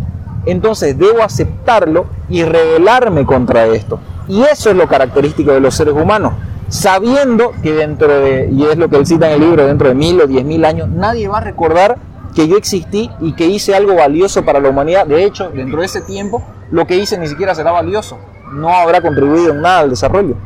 Entonces 0.47 0.99
debo 0.99 1.23
aceptarlo 1.23 2.07
y 2.29 2.43
rebelarme 2.43 3.27
contra 3.27 3.67
esto. 3.67 4.01
Y 4.29 4.43
eso 4.43 4.71
es 4.71 4.77
lo 4.77 4.89
característico 4.89 5.53
de 5.53 5.61
los 5.61 5.75
seres 5.75 5.95
humanos. 5.95 6.33
Sabiendo 6.69 7.53
que 7.63 7.73
dentro 7.73 8.09
de, 8.09 8.49
y 8.53 8.65
es 8.65 8.77
lo 8.77 8.89
que 8.89 8.97
él 8.97 9.07
cita 9.07 9.29
en 9.29 9.35
el 9.35 9.41
libro, 9.41 9.67
dentro 9.67 9.89
de 9.89 9.95
mil 9.95 10.21
o 10.21 10.27
diez 10.27 10.45
mil 10.45 10.65
años, 10.65 10.89
nadie 10.89 11.29
va 11.29 11.39
a 11.39 11.43
recordar 11.43 11.97
que 12.35 12.47
yo 12.47 12.57
existí 12.57 13.11
y 13.21 13.33
que 13.33 13.47
hice 13.47 13.75
algo 13.75 13.95
valioso 13.95 14.45
para 14.45 14.61
la 14.61 14.69
humanidad. 14.69 15.07
De 15.07 15.25
hecho, 15.25 15.51
dentro 15.51 15.81
de 15.81 15.87
ese 15.87 16.03
tiempo, 16.03 16.43
lo 16.71 16.87
que 16.87 16.97
hice 16.97 17.19
ni 17.19 17.27
siquiera 17.27 17.55
será 17.55 17.73
valioso. 17.73 18.19
No 18.53 18.69
habrá 18.69 19.01
contribuido 19.01 19.53
en 19.53 19.63
nada 19.63 19.81
al 19.81 19.91
desarrollo. 19.91 20.37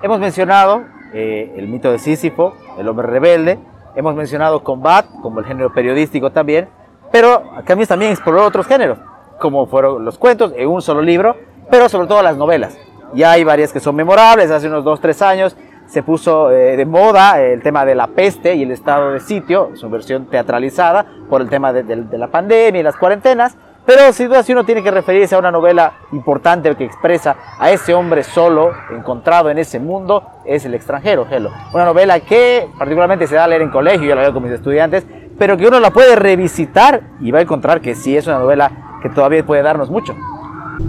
Hemos 0.00 0.20
mencionado 0.20 0.82
eh, 1.12 1.52
el 1.56 1.68
mito 1.68 1.90
de 1.90 1.98
Sísifo, 1.98 2.54
el 2.78 2.88
hombre 2.88 3.06
rebelde. 3.06 3.58
Hemos 3.98 4.14
mencionado 4.14 4.62
Combat, 4.62 5.06
como 5.22 5.40
el 5.40 5.46
género 5.46 5.72
periodístico 5.72 6.30
también. 6.30 6.68
Pero 7.10 7.42
Camus 7.64 7.88
también 7.88 8.12
exploró 8.12 8.46
otros 8.46 8.64
géneros, 8.68 8.96
como 9.40 9.66
fueron 9.66 10.04
los 10.04 10.18
cuentos 10.18 10.52
en 10.56 10.68
un 10.68 10.80
solo 10.80 11.02
libro, 11.02 11.34
pero 11.68 11.88
sobre 11.88 12.06
todo 12.06 12.22
las 12.22 12.36
novelas. 12.36 12.78
Ya 13.12 13.32
hay 13.32 13.42
varias 13.42 13.72
que 13.72 13.80
son 13.80 13.96
memorables. 13.96 14.52
Hace 14.52 14.68
unos 14.68 14.84
2-3 14.84 15.22
años 15.22 15.56
se 15.86 16.04
puso 16.04 16.52
eh, 16.52 16.76
de 16.76 16.86
moda 16.86 17.42
el 17.42 17.60
tema 17.60 17.84
de 17.84 17.96
la 17.96 18.06
peste 18.06 18.54
y 18.54 18.62
el 18.62 18.70
estado 18.70 19.14
de 19.14 19.18
sitio, 19.18 19.70
su 19.74 19.90
versión 19.90 20.26
teatralizada 20.26 21.04
por 21.28 21.40
el 21.40 21.48
tema 21.48 21.72
de, 21.72 21.82
de, 21.82 21.96
de 21.96 22.18
la 22.18 22.28
pandemia 22.28 22.78
y 22.78 22.84
las 22.84 22.96
cuarentenas. 22.96 23.56
Pero 23.88 24.12
sin 24.12 24.28
duda 24.28 24.42
si 24.42 24.52
uno 24.52 24.64
tiene 24.64 24.82
que 24.82 24.90
referirse 24.90 25.34
a 25.34 25.38
una 25.38 25.50
novela 25.50 25.94
importante 26.12 26.76
que 26.76 26.84
expresa 26.84 27.36
a 27.58 27.70
ese 27.70 27.94
hombre 27.94 28.22
solo 28.22 28.70
encontrado 28.90 29.48
en 29.48 29.56
ese 29.56 29.80
mundo, 29.80 30.28
es 30.44 30.66
El 30.66 30.74
extranjero, 30.74 31.26
Hello. 31.30 31.50
Una 31.72 31.86
novela 31.86 32.20
que 32.20 32.68
particularmente 32.76 33.26
se 33.26 33.36
da 33.36 33.44
a 33.44 33.48
leer 33.48 33.62
en 33.62 33.70
colegio, 33.70 34.06
yo 34.06 34.14
la 34.14 34.20
leo 34.20 34.34
con 34.34 34.42
mis 34.42 34.52
estudiantes, 34.52 35.06
pero 35.38 35.56
que 35.56 35.66
uno 35.66 35.80
la 35.80 35.90
puede 35.90 36.16
revisitar 36.16 37.00
y 37.18 37.30
va 37.30 37.38
a 37.38 37.42
encontrar 37.42 37.80
que 37.80 37.94
sí 37.94 38.14
es 38.14 38.26
una 38.26 38.38
novela 38.38 38.98
que 39.00 39.08
todavía 39.08 39.42
puede 39.46 39.62
darnos 39.62 39.88
mucho. 39.88 40.14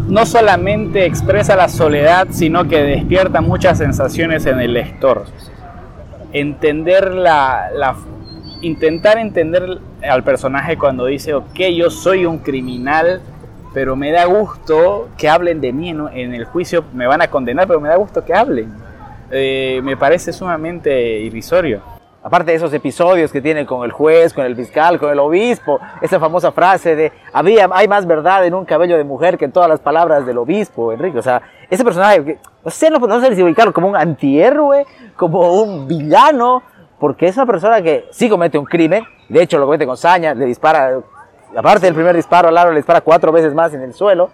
No 0.09 0.25
solamente 0.25 1.05
expresa 1.05 1.55
la 1.55 1.69
soledad, 1.69 2.27
sino 2.31 2.67
que 2.67 2.83
despierta 2.83 3.39
muchas 3.39 3.77
sensaciones 3.77 4.45
en 4.45 4.59
el 4.59 4.73
lector. 4.73 5.23
Entender 6.33 7.13
la 7.13 7.95
intentar 8.61 9.17
entender 9.17 9.79
al 10.07 10.23
personaje 10.23 10.77
cuando 10.77 11.05
dice, 11.05 11.33
ok, 11.33 11.59
yo 11.75 11.89
soy 11.89 12.25
un 12.25 12.39
criminal, 12.39 13.21
pero 13.73 13.95
me 13.95 14.11
da 14.11 14.25
gusto 14.25 15.09
que 15.17 15.29
hablen 15.29 15.61
de 15.61 15.71
mí 15.71 15.93
¿no? 15.93 16.09
en 16.09 16.33
el 16.33 16.45
juicio, 16.45 16.83
me 16.93 17.07
van 17.07 17.21
a 17.21 17.29
condenar, 17.29 17.67
pero 17.67 17.79
me 17.79 17.89
da 17.89 17.95
gusto 17.95 18.23
que 18.23 18.33
hablen. 18.33 18.73
Eh, 19.31 19.79
me 19.83 19.95
parece 19.95 20.33
sumamente 20.33 21.19
irrisorio. 21.19 21.81
Aparte 22.21 22.51
de 22.51 22.57
esos 22.57 22.73
episodios 22.73 23.31
que 23.31 23.41
tiene 23.41 23.65
con 23.65 23.85
el 23.85 23.91
juez, 23.91 24.33
con 24.33 24.45
el 24.45 24.53
fiscal, 24.55 24.99
con 24.99 25.09
el 25.09 25.19
obispo, 25.19 25.79
esa 26.01 26.19
famosa 26.19 26.51
frase 26.51 26.93
de 26.93 27.11
había, 27.31 27.69
hay 27.71 27.87
más 27.87 28.05
verdad 28.05 28.45
en 28.45 28.53
un 28.53 28.65
cabello 28.65 28.97
de 28.97 29.05
mujer 29.05 29.37
que 29.37 29.45
en 29.45 29.53
todas 29.53 29.69
las 29.69 29.79
palabras 29.79 30.25
del 30.25 30.37
obispo, 30.37 30.91
Enrique. 30.91 31.17
O 31.17 31.21
sea, 31.21 31.41
ese 31.69 31.83
personaje, 31.85 32.37
no 32.65 32.71
sé, 32.71 32.89
no, 32.89 32.99
no 32.99 33.21
sé 33.21 33.33
si 33.35 33.71
como 33.71 33.87
un 33.87 33.95
antihéroe, 33.95 34.85
como 35.15 35.61
un 35.61 35.87
villano, 35.87 36.61
porque 36.99 37.27
es 37.27 37.37
una 37.37 37.45
persona 37.45 37.81
que 37.81 38.05
sí 38.11 38.29
comete 38.29 38.57
un 38.57 38.65
crimen, 38.65 39.03
de 39.29 39.41
hecho 39.41 39.57
lo 39.57 39.65
comete 39.65 39.85
con 39.85 39.97
saña, 39.97 40.33
le 40.33 40.45
dispara, 40.45 40.99
aparte 41.55 41.85
del 41.85 41.95
primer 41.95 42.15
disparo 42.15 42.49
al 42.49 42.57
aro, 42.57 42.71
le 42.71 42.77
dispara 42.77 43.01
cuatro 43.01 43.31
veces 43.31 43.53
más 43.53 43.73
en 43.73 43.81
el 43.81 43.93
suelo, 43.93 44.29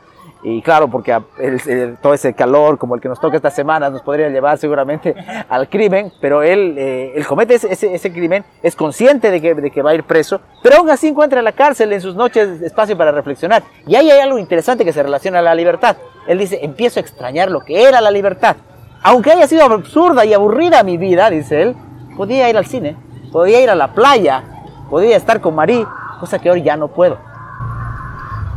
y 0.48 0.62
claro, 0.62 0.88
porque 0.88 1.12
el, 1.40 1.60
el, 1.68 1.98
todo 1.98 2.14
ese 2.14 2.34
calor 2.34 2.78
como 2.78 2.94
el 2.94 3.02
que 3.02 3.10
nos 3.10 3.20
toca 3.20 3.36
estas 3.36 3.56
semanas 3.56 3.92
nos 3.92 4.04
podría 4.04 4.30
llevar 4.30 4.60
seguramente 4.60 5.16
al 5.50 5.68
crimen, 5.70 6.12
pero 6.22 6.44
él, 6.44 6.76
eh, 6.78 7.14
él 7.16 7.26
comete 7.26 7.56
ese, 7.56 7.74
ese, 7.74 7.96
ese, 7.96 8.14
crimen, 8.14 8.46
es 8.62 8.76
consciente 8.76 9.32
de 9.32 9.42
que, 9.42 9.56
de 9.56 9.72
que 9.72 9.82
va 9.82 9.92
a 9.92 9.96
ir 9.96 10.04
preso, 10.04 10.42
pero 10.62 10.78
aún 10.78 10.90
así 10.92 11.08
encuentra 11.08 11.40
en 11.40 11.46
la 11.46 11.52
cárcel 11.52 11.92
en 11.94 12.02
sus 12.02 12.16
noches 12.16 12.62
espacio 12.62 12.96
para 12.96 13.12
reflexionar. 13.12 13.64
Y 13.88 13.96
ahí 13.96 14.12
hay 14.12 14.20
algo 14.20 14.38
interesante 14.38 14.86
que 14.86 14.94
se 14.94 15.02
relaciona 15.02 15.40
a 15.40 15.42
la 15.42 15.56
libertad. 15.56 15.98
Él 16.28 16.38
dice, 16.38 16.60
empiezo 16.62 17.00
a 17.00 17.02
extrañar 17.02 17.50
lo 17.50 17.62
que 17.62 17.84
era 17.84 18.00
la 18.00 18.12
libertad. 18.12 18.56
Aunque 19.02 19.32
haya 19.32 19.48
sido 19.48 19.64
absurda 19.64 20.26
y 20.26 20.34
aburrida 20.34 20.84
mi 20.84 20.98
vida, 20.98 21.30
dice 21.32 21.62
él, 21.62 21.76
podía 22.16 22.50
ir 22.50 22.58
al 22.58 22.66
cine, 22.66 22.96
podía 23.32 23.62
ir 23.62 23.70
a 23.70 23.76
la 23.76 23.94
playa, 23.94 24.44
podía 24.90 25.18
estar 25.18 25.42
con 25.42 25.56
Marí, 25.56 25.86
cosa 26.20 26.40
que 26.40 26.50
hoy 26.50 26.64
ya 26.64 26.78
no 26.78 26.88
puedo. 26.88 27.18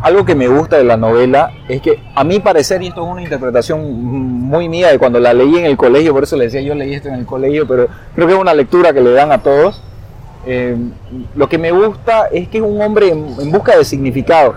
Algo 0.01 0.25
que 0.25 0.37
me 0.37 0.47
gusta 0.47 0.77
de 0.77 0.85
la 0.85 0.97
novela 0.97 1.51
es 1.69 1.83
que, 1.83 2.01
a 2.15 2.23
mi 2.23 2.39
parecer, 2.39 2.81
y 2.83 2.87
esto 2.87 3.05
es 3.05 3.11
una 3.11 3.23
interpretación 3.23 3.93
muy 4.01 4.69
mía 4.69 4.89
de 4.89 4.99
cuando 4.99 5.19
la 5.19 5.35
leí 5.35 5.57
en 5.57 5.67
el 5.67 5.77
colegio, 5.77 6.13
por 6.15 6.23
eso 6.23 6.37
le 6.37 6.45
decía 6.45 6.61
yo 6.61 6.75
leí 6.75 6.95
esto 6.95 7.09
en 7.09 7.17
el 7.17 7.27
colegio, 7.27 7.67
pero 7.67 7.89
creo 8.15 8.29
que 8.29 8.35
es 8.35 8.39
una 8.39 8.55
lectura 8.55 8.93
que 8.93 9.01
le 9.01 9.11
dan 9.11 9.33
a 9.33 9.39
todos. 9.39 9.83
Eh, 10.47 10.77
lo 11.35 11.49
que 11.49 11.59
me 11.59 11.73
gusta 11.73 12.29
es 12.33 12.49
que 12.49 12.59
es 12.59 12.65
un 12.65 12.81
hombre 12.81 13.09
en, 13.09 13.35
en 13.41 13.51
busca 13.51 13.77
de 13.77 13.85
significado, 13.85 14.55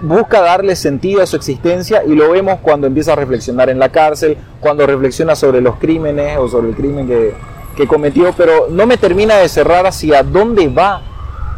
busca 0.00 0.40
darle 0.40 0.74
sentido 0.74 1.22
a 1.22 1.26
su 1.26 1.36
existencia 1.36 2.02
y 2.04 2.16
lo 2.16 2.32
vemos 2.32 2.58
cuando 2.60 2.88
empieza 2.88 3.12
a 3.12 3.16
reflexionar 3.16 3.70
en 3.70 3.78
la 3.78 3.90
cárcel, 3.90 4.36
cuando 4.58 4.84
reflexiona 4.84 5.36
sobre 5.36 5.60
los 5.60 5.76
crímenes 5.76 6.38
o 6.38 6.48
sobre 6.48 6.70
el 6.70 6.74
crimen 6.74 7.06
que, 7.06 7.32
que 7.76 7.86
cometió, 7.86 8.32
pero 8.36 8.68
no 8.70 8.86
me 8.86 8.96
termina 8.96 9.36
de 9.36 9.48
cerrar 9.48 9.86
hacia 9.86 10.22
dónde 10.22 10.68
va, 10.68 11.02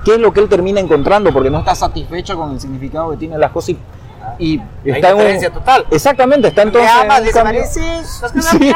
qué 0.05 0.15
es 0.15 0.21
lo 0.21 0.33
que 0.33 0.41
él 0.41 0.49
termina 0.49 0.81
encontrando, 0.81 1.33
porque 1.33 1.51
no 1.51 1.61
está 1.61 1.75
satisfecho 1.75 2.37
con 2.37 2.53
el 2.53 2.61
significado 2.61 3.11
que 3.11 3.17
tienen 3.17 3.41
las 3.41 3.53
cosas 3.53 3.71
y, 3.71 3.79
y 4.39 4.91
está 4.91 5.11
en 5.11 5.45
un, 5.45 5.53
total. 5.53 5.87
Exactamente, 5.91 6.49
está 6.49 6.63
entonces. 6.63 6.91
Amas, 6.91 7.23
en 7.23 8.43
sí. 8.43 8.73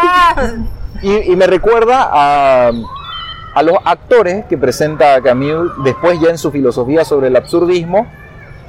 y, 1.03 1.33
y, 1.33 1.37
me 1.37 1.47
recuerda 1.47 2.09
a, 2.13 2.71
a 3.55 3.63
los 3.63 3.77
actores 3.85 4.45
que 4.47 4.57
presenta 4.57 5.21
Camus 5.21 5.73
después 5.85 6.19
ya 6.21 6.31
en 6.31 6.39
su 6.39 6.51
filosofía 6.51 7.05
sobre 7.05 7.29
el 7.29 7.37
absurdismo, 7.37 8.07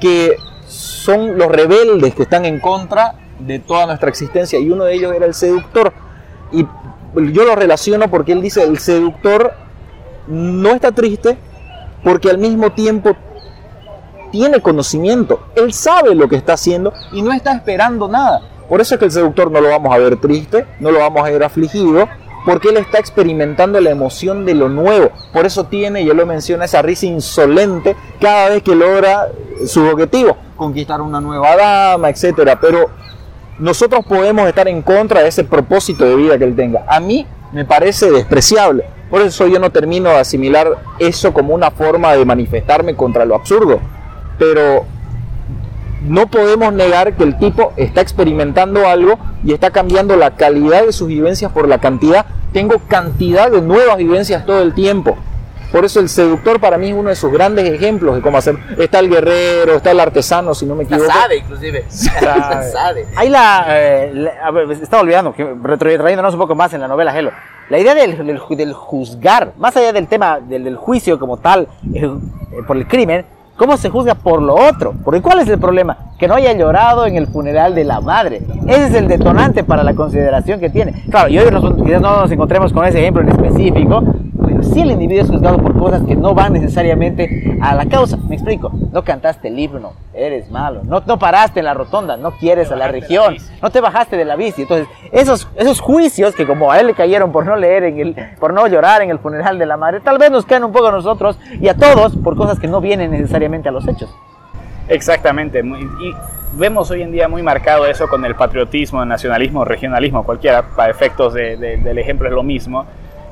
que 0.00 0.36
son 0.66 1.38
los 1.38 1.48
rebeldes 1.48 2.14
que 2.14 2.24
están 2.24 2.44
en 2.44 2.60
contra 2.60 3.14
de 3.38 3.58
toda 3.58 3.86
nuestra 3.86 4.08
existencia 4.08 4.58
y 4.58 4.70
uno 4.70 4.84
de 4.84 4.94
ellos 4.94 5.14
era 5.14 5.26
el 5.26 5.34
seductor. 5.34 5.92
Y 6.52 6.66
yo 7.14 7.44
lo 7.44 7.54
relaciono 7.54 8.08
porque 8.10 8.32
él 8.32 8.42
dice, 8.42 8.62
el 8.62 8.78
seductor 8.78 9.52
no 10.26 10.70
está 10.70 10.92
triste 10.92 11.36
porque 12.02 12.30
al 12.30 12.38
mismo 12.38 12.72
tiempo 12.72 13.16
tiene 14.30 14.60
conocimiento, 14.60 15.40
él 15.54 15.72
sabe 15.72 16.14
lo 16.14 16.28
que 16.28 16.36
está 16.36 16.54
haciendo 16.54 16.92
y 17.12 17.22
no 17.22 17.32
está 17.32 17.52
esperando 17.52 18.08
nada. 18.08 18.42
Por 18.68 18.80
eso 18.80 18.94
es 18.94 18.98
que 18.98 19.04
el 19.04 19.12
seductor 19.12 19.50
no 19.50 19.60
lo 19.60 19.68
vamos 19.68 19.94
a 19.94 19.98
ver 19.98 20.16
triste, 20.16 20.66
no 20.80 20.90
lo 20.90 20.98
vamos 20.98 21.22
a 21.24 21.30
ver 21.30 21.44
afligido, 21.44 22.08
porque 22.44 22.68
él 22.70 22.76
está 22.78 22.98
experimentando 22.98 23.80
la 23.80 23.90
emoción 23.90 24.44
de 24.44 24.54
lo 24.54 24.68
nuevo. 24.68 25.10
Por 25.32 25.46
eso 25.46 25.64
tiene, 25.64 26.02
y 26.02 26.10
él 26.10 26.16
lo 26.16 26.26
menciona, 26.26 26.64
esa 26.64 26.82
risa 26.82 27.06
insolente 27.06 27.96
cada 28.20 28.50
vez 28.50 28.62
que 28.62 28.74
logra 28.74 29.28
su 29.66 29.84
objetivo, 29.86 30.36
conquistar 30.56 31.00
una 31.00 31.20
nueva 31.20 31.56
dama, 31.56 32.10
etcétera. 32.10 32.58
Pero 32.60 32.90
nosotros 33.58 34.04
podemos 34.04 34.48
estar 34.48 34.66
en 34.68 34.82
contra 34.82 35.22
de 35.22 35.28
ese 35.28 35.44
propósito 35.44 36.04
de 36.04 36.16
vida 36.16 36.38
que 36.38 36.44
él 36.44 36.56
tenga. 36.56 36.84
A 36.88 37.00
mí 37.00 37.26
me 37.52 37.64
parece 37.64 38.10
despreciable. 38.10 38.84
Por 39.10 39.20
eso 39.20 39.46
yo 39.46 39.58
no 39.60 39.70
termino 39.70 40.10
de 40.10 40.16
asimilar 40.16 40.76
eso 40.98 41.32
como 41.32 41.54
una 41.54 41.70
forma 41.70 42.14
de 42.14 42.24
manifestarme 42.24 42.96
contra 42.96 43.24
lo 43.24 43.36
absurdo. 43.36 43.80
Pero 44.38 44.84
no 46.02 46.26
podemos 46.26 46.72
negar 46.72 47.14
que 47.14 47.22
el 47.22 47.38
tipo 47.38 47.72
está 47.76 48.00
experimentando 48.00 48.88
algo 48.88 49.18
y 49.44 49.52
está 49.52 49.70
cambiando 49.70 50.16
la 50.16 50.32
calidad 50.32 50.84
de 50.84 50.92
sus 50.92 51.08
vivencias 51.08 51.52
por 51.52 51.68
la 51.68 51.78
cantidad. 51.78 52.26
Tengo 52.52 52.80
cantidad 52.88 53.50
de 53.50 53.62
nuevas 53.62 53.98
vivencias 53.98 54.44
todo 54.44 54.62
el 54.62 54.74
tiempo. 54.74 55.16
Por 55.74 55.84
eso 55.84 55.98
el 55.98 56.08
seductor 56.08 56.60
para 56.60 56.78
mí 56.78 56.90
es 56.90 56.94
uno 56.94 57.08
de 57.08 57.16
sus 57.16 57.32
grandes 57.32 57.68
ejemplos 57.68 58.14
de 58.14 58.22
cómo 58.22 58.38
hacer. 58.38 58.56
Está 58.78 59.00
el 59.00 59.10
guerrero, 59.10 59.74
está 59.74 59.90
el 59.90 59.98
artesano, 59.98 60.54
si 60.54 60.66
no 60.66 60.76
me 60.76 60.84
equivoco. 60.84 61.10
Sabe, 61.10 61.38
inclusive. 61.38 61.84
Sabe. 61.88 63.06
Ahí 63.16 63.28
la, 63.28 63.64
eh, 63.70 64.12
la, 64.14 64.52
ver, 64.52 64.70
estaba 64.70 65.02
olvidando, 65.02 65.32
que 65.32 65.42
retrotrayéndonos 65.44 66.34
un 66.34 66.38
poco 66.38 66.54
más 66.54 66.72
en 66.74 66.80
la 66.80 66.86
novela 66.86 67.18
Hello. 67.18 67.32
La 67.70 67.80
idea 67.80 67.92
del, 67.92 68.24
del, 68.24 68.40
del 68.50 68.72
juzgar, 68.72 69.54
más 69.58 69.76
allá 69.76 69.92
del 69.92 70.06
tema 70.06 70.38
del, 70.38 70.62
del 70.62 70.76
juicio 70.76 71.18
como 71.18 71.38
tal, 71.38 71.66
eh, 71.92 72.08
por 72.68 72.76
el 72.76 72.86
crimen, 72.86 73.26
¿Cómo 73.56 73.76
se 73.76 73.88
juzga 73.88 74.16
por 74.16 74.42
lo 74.42 74.56
otro? 74.56 74.94
Porque 75.04 75.22
¿cuál 75.22 75.38
es 75.38 75.48
el 75.48 75.60
problema? 75.60 75.96
Que 76.18 76.26
no 76.26 76.34
haya 76.34 76.52
llorado 76.54 77.06
en 77.06 77.14
el 77.14 77.28
funeral 77.28 77.72
de 77.76 77.84
la 77.84 78.00
madre. 78.00 78.42
Ese 78.66 78.86
es 78.86 78.94
el 78.94 79.06
detonante 79.06 79.62
para 79.62 79.84
la 79.84 79.94
consideración 79.94 80.58
que 80.58 80.70
tiene. 80.70 81.04
Claro, 81.08 81.28
y 81.28 81.38
hoy 81.38 81.52
nos, 81.52 81.62
quizás 81.76 82.00
no 82.00 82.22
nos 82.22 82.30
encontremos 82.32 82.72
con 82.72 82.84
ese 82.84 82.98
ejemplo 82.98 83.22
en 83.22 83.28
específico, 83.28 84.02
sí 84.72 84.80
el 84.80 84.90
individuo 84.90 85.24
es 85.24 85.30
juzgado 85.30 85.58
por 85.58 85.78
cosas 85.78 86.02
que 86.02 86.16
no 86.16 86.34
van 86.34 86.52
necesariamente 86.52 87.58
a 87.60 87.74
la 87.74 87.86
causa. 87.86 88.16
Me 88.28 88.34
explico, 88.34 88.72
no 88.92 89.02
cantaste 89.02 89.48
el 89.48 89.58
himno, 89.58 89.92
eres 90.12 90.50
malo, 90.50 90.82
no, 90.84 91.02
no 91.06 91.18
paraste 91.18 91.60
en 91.60 91.66
la 91.66 91.74
rotonda, 91.74 92.16
no 92.16 92.32
quieres 92.32 92.70
a 92.70 92.76
la 92.76 92.88
región, 92.88 93.36
no 93.62 93.70
te 93.70 93.80
bajaste 93.80 94.16
de 94.16 94.24
la 94.24 94.36
bici. 94.36 94.62
Entonces, 94.62 94.88
esos, 95.12 95.48
esos 95.56 95.80
juicios 95.80 96.34
que 96.34 96.46
como 96.46 96.72
a 96.72 96.80
él 96.80 96.88
le 96.88 96.94
cayeron 96.94 97.32
por 97.32 97.46
no 97.46 97.56
leer, 97.56 97.84
en 97.84 97.98
el, 97.98 98.16
por 98.38 98.52
no 98.52 98.66
llorar 98.66 99.02
en 99.02 99.10
el 99.10 99.18
funeral 99.18 99.58
de 99.58 99.66
la 99.66 99.76
madre, 99.76 100.00
tal 100.00 100.18
vez 100.18 100.30
nos 100.30 100.46
caen 100.46 100.64
un 100.64 100.72
poco 100.72 100.88
a 100.88 100.92
nosotros 100.92 101.38
y 101.60 101.68
a 101.68 101.74
todos 101.74 102.16
por 102.16 102.36
cosas 102.36 102.58
que 102.58 102.68
no 102.68 102.80
vienen 102.80 103.10
necesariamente 103.10 103.68
a 103.68 103.72
los 103.72 103.86
hechos. 103.88 104.14
Exactamente, 104.88 105.60
y 105.60 106.14
vemos 106.56 106.90
hoy 106.90 107.02
en 107.02 107.10
día 107.10 107.28
muy 107.28 107.42
marcado 107.42 107.86
eso 107.86 108.06
con 108.06 108.24
el 108.24 108.34
patriotismo, 108.34 109.02
el 109.02 109.08
nacionalismo, 109.08 109.64
regionalismo, 109.64 110.24
cualquiera, 110.24 110.62
para 110.62 110.90
efectos 110.90 111.34
del 111.34 111.98
ejemplo 111.98 112.28
es 112.28 112.34
lo 112.34 112.42
mismo. 112.42 112.86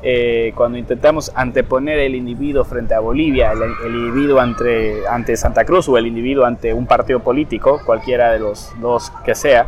Eh, 0.05 0.51
cuando 0.55 0.77
intentamos 0.77 1.31
anteponer 1.33 1.97
el 1.97 2.15
individuo 2.15 2.65
frente 2.65 2.93
a 2.93 2.99
Bolivia, 2.99 3.53
el, 3.53 3.95
individuo 3.95 4.41
ante, 4.41 5.07
ante, 5.07 5.37
Santa 5.37 5.63
Cruz 5.63 5.87
o 5.87 5.97
el 5.97 6.05
individuo 6.05 6.45
ante 6.45 6.73
un 6.73 6.85
partido 6.85 7.21
político, 7.21 7.81
cualquiera 7.85 8.31
de 8.31 8.39
los 8.39 8.73
dos 8.81 9.11
que 9.23 9.33
sea, 9.33 9.67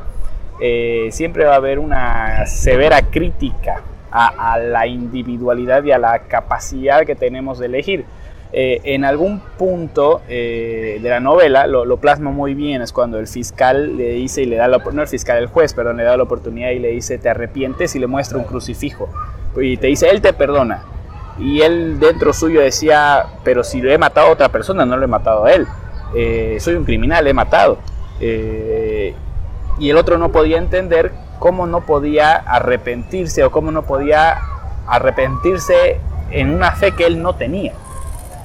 eh, 0.60 1.08
siempre 1.12 1.46
va 1.46 1.54
a 1.54 1.58
haber 1.58 1.80
una 1.80 2.46
severa 2.48 3.02
crítica 3.04 3.82
a, 4.12 4.54
a 4.54 4.58
la 4.58 4.88
individualidad 4.88 5.84
y 5.86 5.92
a 5.92 5.98
la 5.98 6.20
capacidad 6.20 7.06
que 7.06 7.16
tenemos 7.16 7.58
de 7.58 7.68
elegir. 7.68 8.06
Eh, 8.58 8.80
en 8.94 9.04
algún 9.04 9.42
punto 9.58 10.22
eh, 10.30 11.00
de 11.02 11.10
la 11.10 11.20
novela 11.20 11.68
lo, 11.68 11.84
lo, 11.84 11.98
plasma 11.98 12.32
muy 12.32 12.54
bien, 12.54 12.82
es 12.82 12.94
cuando 12.94 13.20
el 13.20 13.28
fiscal 13.28 13.98
le 13.98 14.12
dice 14.12 14.44
y 14.44 14.46
le 14.46 14.56
da 14.56 14.70
la, 14.70 14.78
no 14.78 15.02
el 15.02 15.08
fiscal, 15.10 15.40
el 15.40 15.48
juez, 15.48 15.74
perdón, 15.74 15.98
le 15.98 16.04
da 16.04 16.16
la 16.16 16.24
oportunidad 16.24 16.70
y 16.70 16.80
le 16.80 16.90
dice 16.90 17.18
te 17.18 17.28
arrepientes 17.28 17.96
y 17.98 18.00
le 18.00 18.08
muestra 18.08 18.38
un 18.38 18.46
crucifijo 18.46 19.10
y 19.58 19.78
te 19.78 19.88
dice 19.88 20.10
él 20.10 20.22
te 20.22 20.34
perdona 20.34 20.84
y 21.38 21.62
él 21.62 22.00
dentro 22.00 22.34
suyo 22.34 22.62
decía 22.62 23.26
pero 23.44 23.64
si 23.64 23.82
lo 23.82 23.92
he 23.92 23.98
matado 23.98 24.28
a 24.28 24.32
otra 24.32 24.50
persona 24.50 24.86
no 24.86 24.98
lo 24.98 25.04
he 25.04 25.08
matado 25.08 25.46
a 25.46 25.52
él, 25.52 25.68
eh, 26.16 26.58
soy 26.60 26.76
un 26.76 26.86
criminal, 26.86 27.28
he 27.28 27.34
matado 27.34 27.80
y 29.78 29.90
el 29.90 29.98
otro 29.98 30.18
no 30.18 30.32
podía 30.32 30.58
entender 30.58 31.12
cómo 31.40 31.68
no 31.68 31.82
podía 31.82 32.36
arrepentirse 32.36 33.44
o 33.44 33.52
cómo 33.52 33.72
no 33.72 33.84
podía 33.84 34.38
arrepentirse 34.88 36.00
en 36.32 36.54
una 36.54 36.72
fe 36.72 36.94
que 36.94 37.06
él 37.06 37.22
no 37.22 37.36
tenía. 37.36 37.74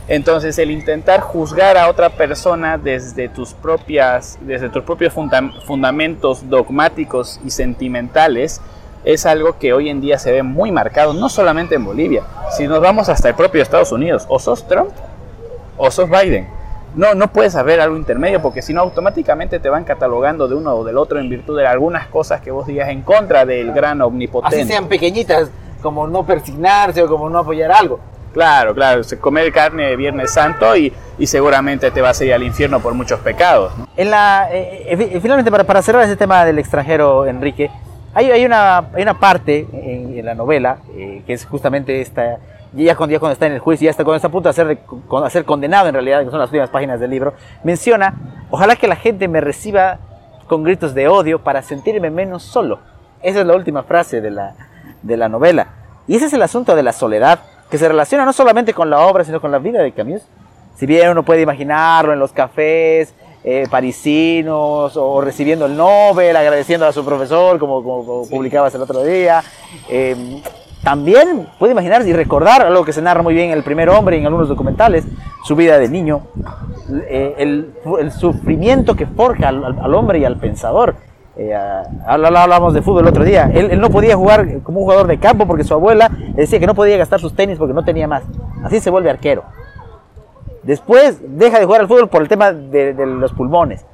Entonces 0.08 0.58
el 0.58 0.72
intentar 0.72 1.20
juzgar 1.20 1.76
a 1.76 1.88
otra 1.88 2.10
persona 2.10 2.78
desde 2.78 3.28
tus, 3.28 3.54
propias, 3.54 4.38
desde 4.40 4.68
tus 4.68 4.82
propios 4.82 5.12
fundamentos 5.12 6.48
dogmáticos 6.50 7.40
y 7.44 7.50
sentimentales 7.50 8.60
es 9.04 9.26
algo 9.26 9.58
que 9.58 9.72
hoy 9.72 9.88
en 9.88 10.00
día 10.00 10.18
se 10.18 10.32
ve 10.32 10.42
muy 10.42 10.70
marcado, 10.70 11.12
no 11.12 11.28
solamente 11.28 11.74
en 11.74 11.84
Bolivia, 11.84 12.22
si 12.50 12.66
nos 12.66 12.80
vamos 12.80 13.08
hasta 13.08 13.28
el 13.28 13.34
propio 13.34 13.62
Estados 13.62 13.92
Unidos, 13.92 14.26
o 14.28 14.38
sos 14.38 14.66
Trump 14.66 14.90
o 15.76 15.90
sos 15.90 16.08
Biden. 16.10 16.48
No, 16.94 17.14
no 17.14 17.32
puedes 17.32 17.54
haber 17.54 17.80
algo 17.80 17.96
intermedio 17.96 18.42
porque 18.42 18.62
si 18.62 18.74
no 18.74 18.80
automáticamente 18.80 19.60
te 19.60 19.68
van 19.68 19.84
catalogando 19.84 20.48
de 20.48 20.56
uno 20.56 20.74
o 20.74 20.84
del 20.84 20.98
otro 20.98 21.20
en 21.20 21.28
virtud 21.28 21.56
de 21.56 21.66
algunas 21.66 22.08
cosas 22.08 22.40
que 22.40 22.50
vos 22.50 22.66
digas 22.66 22.88
en 22.88 23.02
contra 23.02 23.46
del 23.46 23.72
gran 23.72 24.02
omnipotente. 24.02 24.60
Así 24.60 24.68
sean 24.68 24.88
pequeñitas, 24.88 25.50
como 25.82 26.08
no 26.08 26.26
persignarse 26.26 27.02
o 27.02 27.08
como 27.08 27.30
no 27.30 27.38
apoyar 27.38 27.70
algo. 27.70 28.00
Claro, 28.32 28.74
claro, 28.74 29.02
comer 29.20 29.52
carne 29.52 29.86
de 29.86 29.96
Viernes 29.96 30.32
Santo 30.32 30.76
y, 30.76 30.92
y, 31.18 31.26
seguramente 31.26 31.90
te 31.90 32.00
vas 32.00 32.20
a 32.20 32.24
ir 32.24 32.32
al 32.32 32.44
infierno 32.44 32.78
por 32.78 32.94
muchos 32.94 33.18
pecados. 33.20 33.72
En 33.96 34.10
la, 34.10 34.48
eh, 34.52 34.86
eh, 34.88 35.20
finalmente, 35.20 35.50
para, 35.50 35.64
para, 35.64 35.82
cerrar 35.82 36.04
ese 36.04 36.16
tema 36.16 36.44
del 36.44 36.60
extranjero, 36.60 37.26
Enrique, 37.26 37.72
hay, 38.14 38.44
una, 38.44 39.16
parte 39.18 39.66
en, 39.72 40.24
la 40.24 40.34
novela 40.34 40.78
eh, 40.96 41.22
que 41.26 41.32
es 41.32 41.44
justamente 41.44 42.00
esta, 42.00 42.38
ya 42.72 42.96
cuando, 42.96 43.18
ya 43.18 43.32
está 43.32 43.46
en 43.46 43.52
el 43.52 43.60
juicio, 43.60 43.86
ya 43.86 43.90
está, 43.90 44.04
cuando 44.04 44.16
está 44.16 44.28
a 44.28 44.32
punto 44.32 44.48
de 44.48 44.52
ser, 44.52 44.66
de 44.66 45.30
ser 45.30 45.44
condenado 45.44 45.88
en 45.88 45.94
realidad, 45.94 46.24
que 46.24 46.30
son 46.30 46.38
las 46.38 46.48
últimas 46.48 46.70
páginas 46.70 47.00
del 47.00 47.10
libro, 47.10 47.34
menciona, 47.64 48.14
ojalá 48.50 48.76
que 48.76 48.86
la 48.88 48.96
gente 48.96 49.28
me 49.28 49.40
reciba 49.40 49.98
con 50.48 50.64
gritos 50.64 50.94
de 50.94 51.08
odio 51.08 51.42
para 51.42 51.62
sentirme 51.62 52.10
menos 52.10 52.42
solo. 52.42 52.80
Esa 53.22 53.40
es 53.40 53.46
la 53.46 53.54
última 53.54 53.82
frase 53.82 54.20
de 54.20 55.16
la 55.16 55.28
novela. 55.28 55.68
Y 56.08 56.16
ese 56.16 56.26
es 56.26 56.32
el 56.32 56.42
asunto 56.42 56.74
de 56.74 56.82
la 56.82 56.92
soledad 56.92 57.38
que 57.70 57.78
se 57.78 57.88
relaciona 57.88 58.24
no 58.24 58.32
solamente 58.32 58.74
con 58.74 58.90
la 58.90 59.00
obra, 59.00 59.24
sino 59.24 59.40
con 59.40 59.52
la 59.52 59.58
vida 59.58 59.80
de 59.80 59.92
Camus. 59.92 60.22
Si 60.76 60.86
bien 60.86 61.10
uno 61.10 61.22
puede 61.22 61.42
imaginarlo 61.42 62.12
en 62.12 62.18
los 62.18 62.32
cafés 62.32 63.14
eh, 63.44 63.66
parisinos 63.70 64.96
o 64.96 65.20
recibiendo 65.20 65.66
el 65.66 65.76
Nobel, 65.76 66.36
agradeciendo 66.36 66.86
a 66.86 66.92
su 66.92 67.04
profesor, 67.04 67.58
como, 67.58 67.82
como, 67.82 68.28
publicabas 68.28 68.74
el 68.74 68.82
otro 68.82 69.02
día, 69.02 69.42
eh, 69.88 70.42
también 70.82 71.46
puede 71.58 71.72
imaginar 71.72 72.06
y 72.06 72.12
recordar 72.12 72.62
algo 72.62 72.84
que 72.84 72.92
se 72.92 73.02
narra 73.02 73.22
muy 73.22 73.34
bien 73.34 73.50
en 73.50 73.58
El 73.58 73.62
primer 73.62 73.90
hombre 73.90 74.16
y 74.16 74.20
en 74.20 74.26
algunos 74.26 74.48
documentales, 74.48 75.04
su 75.44 75.54
vida 75.56 75.78
de 75.78 75.88
niño, 75.88 76.22
eh, 77.08 77.34
el, 77.38 77.74
el, 77.98 78.12
sufrimiento 78.12 78.96
que 78.96 79.06
forja 79.06 79.48
al, 79.48 79.64
al 79.64 79.94
hombre 79.94 80.18
y 80.18 80.24
al 80.24 80.36
pensador 80.36 80.96
eh, 81.36 81.54
hablábamos 82.06 82.74
de 82.74 82.82
fútbol 82.82 83.02
el 83.04 83.08
otro 83.08 83.24
día. 83.24 83.50
Él, 83.54 83.80
no 83.80 83.88
podía 83.88 84.14
jugar 84.14 84.60
como 84.62 84.80
un 84.80 84.84
jugador 84.84 85.06
de 85.06 85.18
campo 85.18 85.46
porque 85.46 85.64
su 85.64 85.72
abuela 85.72 86.10
decía 86.34 86.58
que 86.58 86.66
no 86.66 86.74
podía 86.74 86.98
gastar 86.98 87.18
sus 87.18 87.34
tenis 87.34 87.56
porque 87.56 87.72
no 87.72 87.82
tenía 87.82 88.06
más. 88.06 88.24
Así 88.62 88.78
se 88.80 88.90
vuelve 88.90 89.08
arquero. 89.08 89.44
Después 90.62 91.18
deja 91.22 91.58
de 91.58 91.64
jugar 91.64 91.82
al 91.82 91.88
fútbol 91.88 92.08
por 92.08 92.22
el 92.22 92.28
tema 92.28 92.52
de, 92.52 92.94
los 92.94 93.32
pulmones. 93.32 93.84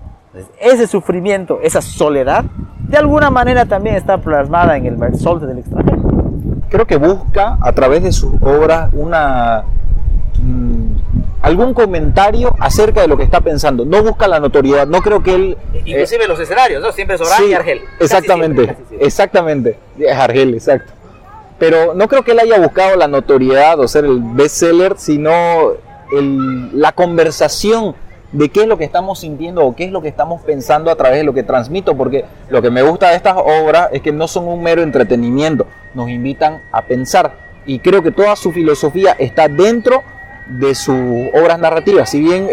ese 0.61 0.87
sufrimiento, 0.87 1.61
esa 1.63 1.81
soledad, 1.81 2.45
de 2.89 2.97
alguna 2.97 3.31
manera 3.31 3.67
también 3.67 3.97
está 3.97 4.19
plasmada 4.19 4.77
en 4.77 4.87
el 4.87 5.19
sol 5.19 5.41
del 5.41 5.59
extranjero. 5.59 6.03
Creo 6.69 6.87
que 6.87 6.97
busca 6.97 7.57
a 7.61 7.73
través 7.73 8.03
de 8.03 8.13
su 8.13 8.37
obra 8.43 8.91
una 8.93 9.65
algún 11.43 11.75
comentario 11.75 12.53
acerca 12.59 13.03
de 13.03 13.09
lo 13.09 13.17
que 13.17 13.23
está 13.23 13.41
pensando. 13.41 13.85
No 13.85 14.03
busca 14.03 14.27
la 14.27 14.41
notoriedad, 14.41 14.87
no 14.87 15.01
creo 15.01 15.23
que 15.23 15.35
él... 15.35 15.59
Inclusive 15.85 16.27
los 16.27 16.41
escenarios, 16.41 16.83
¿no? 16.83 16.91
Siempre 16.91 17.15
es 17.15 17.23
Orán 17.23 17.49
y 17.49 17.55
Argel. 17.55 17.83
Exactamente, 18.01 18.77
exactamente. 18.99 19.79
Es 19.99 20.17
Argel, 20.17 20.55
exacto. 20.55 20.93
Pero 21.59 21.95
no 21.95 22.09
creo 22.09 22.23
que 22.23 22.33
él 22.33 22.41
haya 22.41 22.59
buscado 22.59 22.97
la 22.97 23.07
notoriedad 23.07 23.79
o 23.79 23.87
ser 23.87 24.05
el 24.05 24.21
bestseller, 24.21 24.95
sino 24.99 25.75
el, 26.13 26.81
la 26.81 26.93
conversación 26.93 27.95
de 28.33 28.49
qué 28.49 28.63
es 28.63 28.67
lo 28.67 28.77
que 28.77 28.85
estamos 28.85 29.21
sintiendo 29.21 29.65
o 29.65 29.75
qué 29.75 29.85
es 29.85 29.93
lo 29.93 30.03
que 30.03 30.09
estamos 30.09 30.43
pensando 30.43 30.91
a 30.91 30.97
través 30.97 31.19
de 31.19 31.25
lo 31.25 31.33
que 31.33 31.43
transmito, 31.43 31.97
porque 31.97 32.25
lo 32.51 32.61
que 32.61 32.71
me 32.71 32.83
gusta 32.83 33.11
de 33.11 33.17
estas 33.17 33.37
obras 33.37 33.89
es 33.93 34.03
que 34.03 34.13
no 34.13 34.29
son 34.29 34.49
un 34.49 34.63
mero 34.63 34.83
entretenimiento, 34.83 35.67
nos 35.95 36.09
invitan 36.09 36.63
a 36.73 36.83
pensar 36.83 37.47
y 37.67 37.81
creo 37.81 38.03
que 38.03 38.13
toda 38.13 38.37
su 38.37 38.53
filosofía 38.53 39.13
está 39.19 39.49
dentro 39.49 40.03
de 40.47 40.75
sus 40.75 40.95
obras 41.35 41.59
narrativas. 41.59 42.11
Si 42.11 42.21
bien 42.21 42.49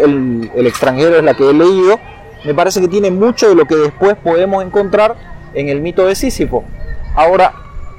el, 0.54 0.66
extranjero 0.66 1.16
es 1.16 1.22
la 1.22 1.34
que 1.34 1.48
he 1.48 1.52
leído, 1.52 2.00
me 2.44 2.54
parece 2.54 2.80
que 2.80 2.88
tiene 2.88 3.10
mucho 3.10 3.48
de 3.48 3.54
lo 3.54 3.66
que 3.66 3.76
después 3.76 4.16
podemos 4.16 4.64
encontrar 4.64 5.14
en 5.54 5.68
el 5.68 5.80
mito 5.80 6.06
de 6.06 6.14
Sísifo. 6.14 6.64
Ahora, 7.14 7.52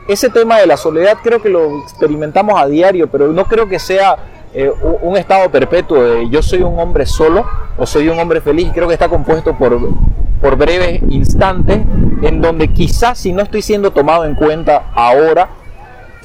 ese 0.08 0.30
tema 0.30 0.60
de 0.60 0.68
la 0.68 0.78
soledad 0.78 1.18
creo 1.24 1.42
que 1.42 1.50
lo 1.50 1.82
experimentamos 1.84 2.62
a 2.62 2.68
diario, 2.68 3.08
pero 3.08 3.30
no 3.30 3.46
creo 3.46 3.68
que 3.68 3.80
sea 3.80 4.18
eh, 4.58 4.72
un 5.02 5.18
estado 5.18 5.50
perpetuo 5.52 6.02
de 6.02 6.30
yo 6.30 6.42
soy 6.42 6.62
un 6.62 6.80
hombre 6.80 7.06
solo 7.06 7.46
o 7.78 7.86
soy 7.86 8.08
un 8.08 8.18
hombre 8.18 8.40
feliz. 8.40 8.72
Creo 8.74 8.88
que 8.88 8.94
está 8.94 9.10
compuesto 9.10 9.54
por, 9.58 9.78
por 10.42 10.56
breves 10.56 11.02
instantes 11.10 11.82
en 12.22 12.42
donde 12.42 12.70
quizás 12.70 13.20
si 13.20 13.34
no 13.34 13.44
estoy 13.44 13.62
siendo 13.62 13.92
tomado 13.92 14.24
en 14.24 14.34
cuenta 14.36 14.92
ahora, 14.96 15.50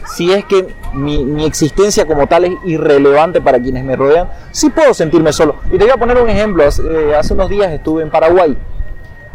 si 0.07 0.33
es 0.33 0.45
que 0.45 0.75
mi, 0.95 1.45
existencia 1.45 2.07
como 2.07 2.29
tal 2.29 2.45
es 2.45 2.53
irrelevante 2.65 3.41
para 3.41 3.61
quienes 3.61 3.85
me 3.85 3.97
rodean, 3.97 4.29
sí 4.53 4.71
puedo 4.71 4.95
sentirme 4.95 5.33
solo. 5.33 5.57
Y 5.67 5.79
te 5.79 5.85
voy 5.85 5.91
a 5.91 5.97
poner 5.97 6.17
un 6.17 6.29
ejemplo. 6.29 6.63
Eh, 6.63 7.15
hace 7.19 7.35
unos 7.35 7.51
días 7.51 7.73
estuve 7.73 8.03
en 8.03 8.11
Paraguay 8.11 8.57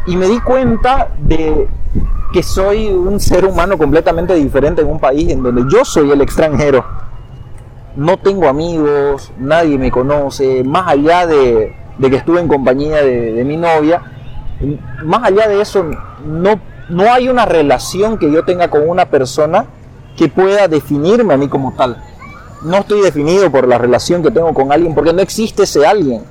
y 0.08 0.16
me 0.16 0.28
di 0.28 0.40
cuenta 0.40 1.10
de 1.20 1.68
que 2.32 2.44
soy 2.44 2.88
un 2.88 3.20
ser 3.20 3.44
humano 3.44 3.78
completamente 3.78 4.36
diferente 4.36 4.82
en 4.82 4.88
un 4.88 5.00
país 5.00 5.30
en 5.30 5.44
donde 5.44 5.64
yo 5.70 5.84
soy 5.84 6.12
el 6.12 6.22
extranjero. 6.22 7.05
No 7.96 8.18
tengo 8.18 8.48
amigos, 8.48 9.32
nadie 9.38 9.78
me 9.78 9.92
conoce, 9.92 10.64
más 10.64 10.88
allá 10.90 11.26
de, 11.26 11.74
que 12.00 12.16
estuve 12.16 12.42
en 12.42 12.48
compañía 12.48 12.98
de, 12.98 13.34
de 13.34 13.44
mi 13.46 13.56
novia, 13.58 14.02
más 15.04 15.24
allá 15.24 15.48
de 15.48 15.62
eso, 15.62 15.86
no, 16.26 16.60
no 16.90 17.12
hay 17.12 17.30
una 17.30 17.46
relación 17.46 18.18
que 18.18 18.32
yo 18.32 18.44
tenga 18.44 18.70
con 18.70 18.88
una 18.88 19.06
persona 19.06 19.66
que 20.18 20.30
pueda 20.30 20.68
definirme 20.68 21.34
a 21.34 21.38
mí 21.38 21.48
como 21.48 21.74
tal. 21.74 22.02
No 22.64 22.78
estoy 22.78 23.02
definido 23.02 23.52
por 23.52 23.68
la 23.68 23.78
relación 23.78 24.24
que 24.24 24.32
tengo 24.32 24.54
con 24.54 24.72
alguien 24.72 24.96
porque 24.96 25.14
no 25.14 25.22
existe 25.22 25.64
ese 25.64 25.86
alguien. 25.86 26.24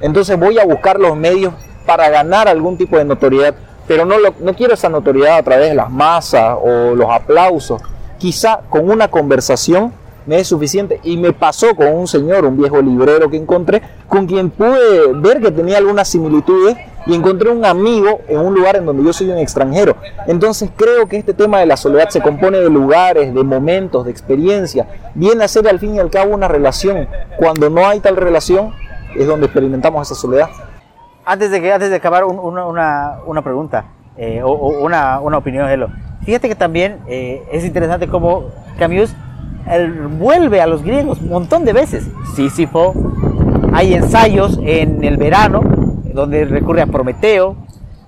Entonces 0.00 0.38
voy 0.38 0.58
a 0.58 0.64
buscar 0.64 0.98
los 0.98 1.16
medios 1.16 1.52
para 1.86 2.08
ganar 2.08 2.48
algún 2.48 2.76
tipo 2.76 2.96
de 2.96 3.04
notoriedad, 3.04 3.54
pero 3.86 4.04
no, 4.04 4.16
no 4.40 4.54
quiero 4.54 4.74
esa 4.74 4.88
notoriedad 4.88 5.38
a 5.38 5.42
través 5.42 5.68
de 5.68 5.74
las 5.74 5.90
masas 5.90 6.56
o 6.60 6.94
los 6.94 7.10
aplausos. 7.10 7.80
Quizá 8.18 8.60
con 8.68 8.90
una 8.90 9.08
conversación 9.08 9.92
me 10.26 10.38
es 10.40 10.48
suficiente. 10.48 11.00
Y 11.02 11.16
me 11.16 11.32
pasó 11.32 11.74
con 11.74 11.88
un 11.88 12.06
señor, 12.06 12.44
un 12.44 12.56
viejo 12.56 12.80
librero 12.80 13.30
que 13.30 13.36
encontré, 13.36 13.82
con 14.08 14.26
quien 14.26 14.50
pude 14.50 15.12
ver 15.14 15.40
que 15.40 15.50
tenía 15.50 15.78
algunas 15.78 16.08
similitudes 16.08 16.76
y 17.06 17.14
encontré 17.14 17.50
un 17.50 17.64
amigo 17.64 18.20
en 18.28 18.38
un 18.38 18.54
lugar 18.54 18.76
en 18.76 18.86
donde 18.86 19.02
yo 19.02 19.12
soy 19.12 19.28
un 19.30 19.38
extranjero. 19.38 19.96
Entonces 20.28 20.70
creo 20.76 21.08
que 21.08 21.16
este 21.16 21.34
tema 21.34 21.58
de 21.58 21.66
la 21.66 21.76
soledad 21.76 22.08
se 22.10 22.20
compone 22.20 22.58
de 22.58 22.70
lugares, 22.70 23.34
de 23.34 23.42
momentos, 23.42 24.04
de 24.04 24.10
experiencia. 24.12 24.86
Viene 25.14 25.42
a 25.44 25.48
ser 25.48 25.66
al 25.68 25.80
fin 25.80 25.96
y 25.96 25.98
al 25.98 26.10
cabo 26.10 26.32
una 26.34 26.46
relación. 26.48 27.08
Cuando 27.38 27.68
no 27.70 27.86
hay 27.88 27.98
tal 28.00 28.16
relación 28.16 28.72
es 29.16 29.26
donde 29.26 29.46
experimentamos 29.46 30.06
esa 30.10 30.14
soledad. 30.20 30.48
Antes 31.24 31.50
de, 31.50 31.60
que, 31.60 31.72
antes 31.72 31.90
de 31.90 31.96
acabar, 31.96 32.24
un- 32.24 32.38
una, 32.38 33.18
una, 33.26 33.42
pregunta 33.42 33.84
eh, 34.16 34.40
o, 34.44 34.52
una, 34.52 35.20
una 35.20 35.38
opinión, 35.38 35.68
Elo. 35.68 35.88
Fíjate 36.24 36.48
que 36.48 36.54
también 36.54 36.98
eh, 37.08 37.42
es 37.52 37.64
interesante 37.64 38.06
cómo 38.08 38.44
Camus 38.78 39.12
vuelve 40.18 40.60
a 40.60 40.66
los 40.66 40.82
griegos 40.82 41.20
un 41.20 41.30
montón 41.30 41.64
de 41.64 41.72
veces. 41.72 42.08
Sísifo, 42.34 42.94
hay 43.72 43.94
ensayos 43.94 44.58
en 44.62 45.02
el 45.04 45.16
verano 45.16 45.62
donde 46.12 46.44
recurre 46.44 46.82
a 46.82 46.86
Prometeo, 46.86 47.56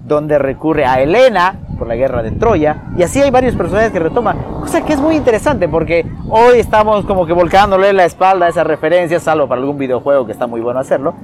donde 0.00 0.38
recurre 0.38 0.84
a 0.84 1.00
Helena 1.00 1.60
por 1.78 1.88
la 1.88 1.96
guerra 1.96 2.22
de 2.22 2.30
Troya, 2.32 2.84
y 2.96 3.02
así 3.02 3.20
hay 3.20 3.30
varios 3.30 3.56
personajes 3.56 3.90
que 3.90 3.98
retoman, 3.98 4.38
cosa 4.60 4.84
que 4.84 4.92
es 4.92 5.00
muy 5.00 5.16
interesante 5.16 5.68
porque 5.68 6.06
hoy 6.28 6.58
estamos 6.58 7.04
como 7.04 7.26
que 7.26 7.32
volcándole 7.32 7.92
la 7.92 8.04
espalda 8.04 8.46
a 8.46 8.48
esas 8.48 8.66
referencias, 8.66 9.22
salvo 9.22 9.48
para 9.48 9.60
algún 9.60 9.78
videojuego 9.78 10.24
que 10.26 10.32
está 10.32 10.46
muy 10.46 10.60
bueno 10.60 10.80
hacerlo, 10.80 11.14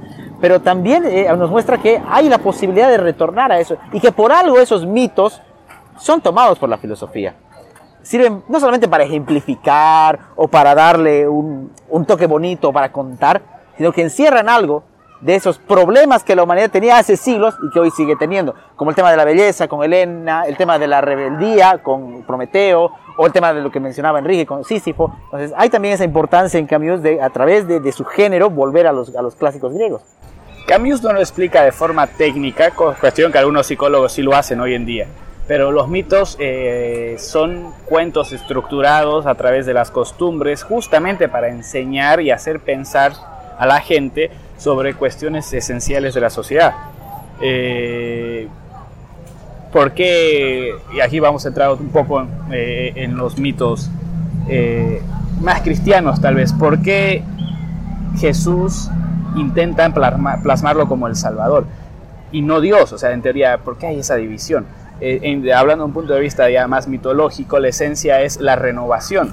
pero 0.41 0.59
también 0.59 1.05
eh, 1.05 1.27
nos 1.37 1.49
muestra 1.49 1.77
que 1.77 2.01
hay 2.09 2.27
la 2.27 2.39
posibilidad 2.39 2.89
de 2.89 2.97
retornar 2.97 3.51
a 3.51 3.59
eso 3.59 3.77
y 3.93 3.99
que 3.99 4.11
por 4.11 4.31
algo 4.31 4.59
esos 4.59 4.85
mitos 4.85 5.41
son 5.97 6.19
tomados 6.21 6.59
por 6.59 6.67
la 6.67 6.77
filosofía. 6.77 7.35
Sirven 8.03 8.43
no 8.49 8.59
solamente 8.59 8.87
para 8.87 9.03
ejemplificar 9.03 10.19
o 10.35 10.47
para 10.47 10.73
darle 10.75 11.27
un, 11.27 11.71
un 11.89 12.05
toque 12.05 12.27
bonito 12.27 12.73
para 12.73 12.91
contar, 12.91 13.41
sino 13.77 13.91
que 13.91 14.01
encierran 14.01 14.49
algo 14.49 14.83
de 15.21 15.35
esos 15.35 15.59
problemas 15.59 16.23
que 16.23 16.35
la 16.35 16.43
humanidad 16.43 16.71
tenía 16.71 16.97
hace 16.97 17.15
siglos 17.15 17.55
y 17.63 17.71
que 17.71 17.79
hoy 17.79 17.91
sigue 17.91 18.15
teniendo, 18.15 18.55
como 18.75 18.89
el 18.89 18.95
tema 18.95 19.11
de 19.11 19.17
la 19.17 19.23
belleza 19.23 19.67
con 19.67 19.83
Helena, 19.83 20.45
el 20.47 20.57
tema 20.57 20.79
de 20.79 20.87
la 20.87 20.99
rebeldía 20.99 21.77
con 21.83 22.23
Prometeo, 22.23 22.91
o 23.17 23.25
el 23.27 23.31
tema 23.31 23.53
de 23.53 23.61
lo 23.61 23.69
que 23.69 23.79
mencionaba 23.79 24.19
Enrique 24.19 24.47
con 24.47 24.63
Sísifo. 24.63 25.15
Entonces 25.25 25.53
hay 25.55 25.69
también 25.69 25.93
esa 25.93 26.03
importancia 26.03 26.59
en 26.59 26.65
Camus 26.65 27.03
de, 27.03 27.21
a 27.21 27.29
través 27.29 27.67
de, 27.67 27.79
de 27.79 27.91
su 27.91 28.03
género, 28.03 28.49
volver 28.49 28.87
a 28.87 28.91
los, 28.91 29.15
a 29.15 29.21
los 29.21 29.35
clásicos 29.35 29.73
griegos. 29.73 30.01
Camus 30.67 31.03
no 31.03 31.13
lo 31.13 31.19
explica 31.19 31.63
de 31.63 31.71
forma 31.71 32.07
técnica, 32.07 32.71
cuestión 32.71 33.31
que 33.31 33.37
algunos 33.37 33.67
psicólogos 33.67 34.13
sí 34.13 34.23
lo 34.23 34.33
hacen 34.33 34.59
hoy 34.59 34.73
en 34.73 34.85
día. 34.85 35.07
Pero 35.51 35.73
los 35.73 35.89
mitos 35.89 36.37
eh, 36.39 37.17
son 37.19 37.73
cuentos 37.83 38.31
estructurados 38.31 39.25
a 39.25 39.35
través 39.35 39.65
de 39.65 39.73
las 39.73 39.91
costumbres, 39.91 40.63
justamente 40.63 41.27
para 41.27 41.49
enseñar 41.49 42.21
y 42.21 42.31
hacer 42.31 42.61
pensar 42.61 43.11
a 43.59 43.65
la 43.65 43.81
gente 43.81 44.31
sobre 44.57 44.93
cuestiones 44.93 45.51
esenciales 45.51 46.13
de 46.13 46.21
la 46.21 46.29
sociedad. 46.29 46.73
Eh, 47.41 48.47
¿Por 49.73 49.91
qué? 49.91 50.73
Y 50.95 51.01
aquí 51.01 51.19
vamos 51.19 51.43
a 51.43 51.49
entrar 51.49 51.71
un 51.73 51.89
poco 51.89 52.25
eh, 52.49 52.93
en 52.95 53.17
los 53.17 53.37
mitos 53.37 53.89
más 55.41 55.59
cristianos, 55.63 56.21
tal 56.21 56.35
vez. 56.35 56.53
¿Por 56.53 56.81
qué 56.81 57.23
Jesús 58.17 58.89
intentan 59.35 59.93
plasma- 59.93 60.41
plasmarlo 60.41 60.87
como 60.87 61.07
el 61.07 61.17
Salvador 61.17 61.65
y 62.31 62.41
no 62.41 62.61
Dios? 62.61 62.93
O 62.93 62.97
sea, 62.97 63.11
en 63.11 63.21
teoría, 63.21 63.57
¿por 63.57 63.77
qué 63.77 63.87
hay 63.87 63.99
esa 63.99 64.15
división? 64.15 64.79
Eh, 65.01 65.19
en- 65.23 65.51
hablando 65.51 65.83
de 65.83 65.87
un 65.87 65.93
punto 65.93 66.13
de 66.13 66.19
vista 66.21 66.49
ya 66.49 66.67
más 66.67 66.87
mitológico, 66.87 67.59
la 67.59 67.67
esencia 67.69 68.21
es 68.21 68.39
la 68.39 68.55
renovación. 68.55 69.31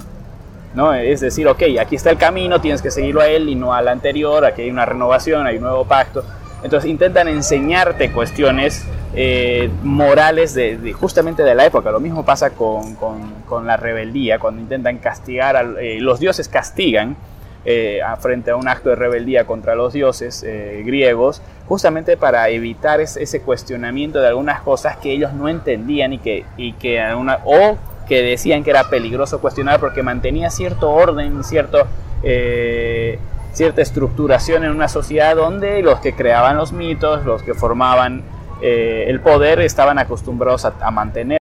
¿no? 0.75 0.93
Es 0.93 1.19
decir, 1.21 1.47
ok, 1.47 1.63
aquí 1.81 1.95
está 1.95 2.11
el 2.11 2.17
camino, 2.17 2.61
tienes 2.61 2.81
que 2.81 2.91
seguirlo 2.91 3.21
a 3.21 3.27
él 3.27 3.49
y 3.49 3.55
no 3.55 3.73
al 3.73 3.87
anterior, 3.87 4.45
aquí 4.45 4.61
hay 4.63 4.69
una 4.69 4.85
renovación, 4.85 5.47
hay 5.47 5.55
un 5.57 5.63
nuevo 5.63 5.85
pacto. 5.85 6.23
Entonces 6.63 6.89
intentan 6.89 7.27
enseñarte 7.27 8.11
cuestiones 8.11 8.85
eh, 9.15 9.69
morales 9.81 10.53
de, 10.53 10.93
justamente 10.93 11.41
de 11.43 11.55
la 11.55 11.65
época. 11.65 11.89
Lo 11.89 11.99
mismo 11.99 12.23
pasa 12.23 12.51
con, 12.51 12.95
con- 12.95 13.65
la 13.65 13.77
rebeldía, 13.77 14.37
cuando 14.37 14.61
intentan 14.61 14.99
castigar, 14.99 15.75
eh, 15.81 15.97
los 15.99 16.19
dioses 16.19 16.47
castigan 16.47 17.15
eh, 17.65 17.99
frente 18.19 18.51
a 18.51 18.55
un 18.55 18.67
acto 18.67 18.89
de 18.89 18.95
rebeldía 18.95 19.45
contra 19.45 19.75
los 19.75 19.93
dioses 19.93 20.43
eh, 20.43 20.81
griegos, 20.85 21.41
justamente 21.67 22.17
para 22.17 22.47
evitar 22.49 23.01
es- 23.01 23.17
ese 23.17 23.41
cuestionamiento 23.41 24.19
de 24.21 24.27
algunas 24.27 24.61
cosas 24.61 24.97
que 24.97 25.11
ellos 25.11 25.33
no 25.33 25.49
entendían 25.49 26.13
y 26.13 26.19
que, 26.19 26.45
y 26.57 26.73
que 26.73 27.01
o 27.45 27.77
que 28.07 28.21
decían 28.23 28.63
que 28.63 28.71
era 28.71 28.89
peligroso 28.89 29.39
cuestionar 29.41 29.79
porque 29.79 30.01
mantenía 30.03 30.49
cierto 30.49 30.89
orden, 30.89 31.43
cierto, 31.43 31.85
eh, 32.23 33.19
cierta 33.53 33.81
estructuración 33.81 34.63
en 34.63 34.71
una 34.71 34.87
sociedad 34.87 35.35
donde 35.35 35.81
los 35.83 35.99
que 35.99 36.13
creaban 36.13 36.57
los 36.57 36.71
mitos, 36.71 37.25
los 37.25 37.43
que 37.43 37.53
formaban 37.53 38.23
el 38.61 39.19
poder, 39.21 39.61
estaban 39.61 39.99
acostumbrados 39.99 40.65
a 40.65 40.91
mantener. 40.91 41.38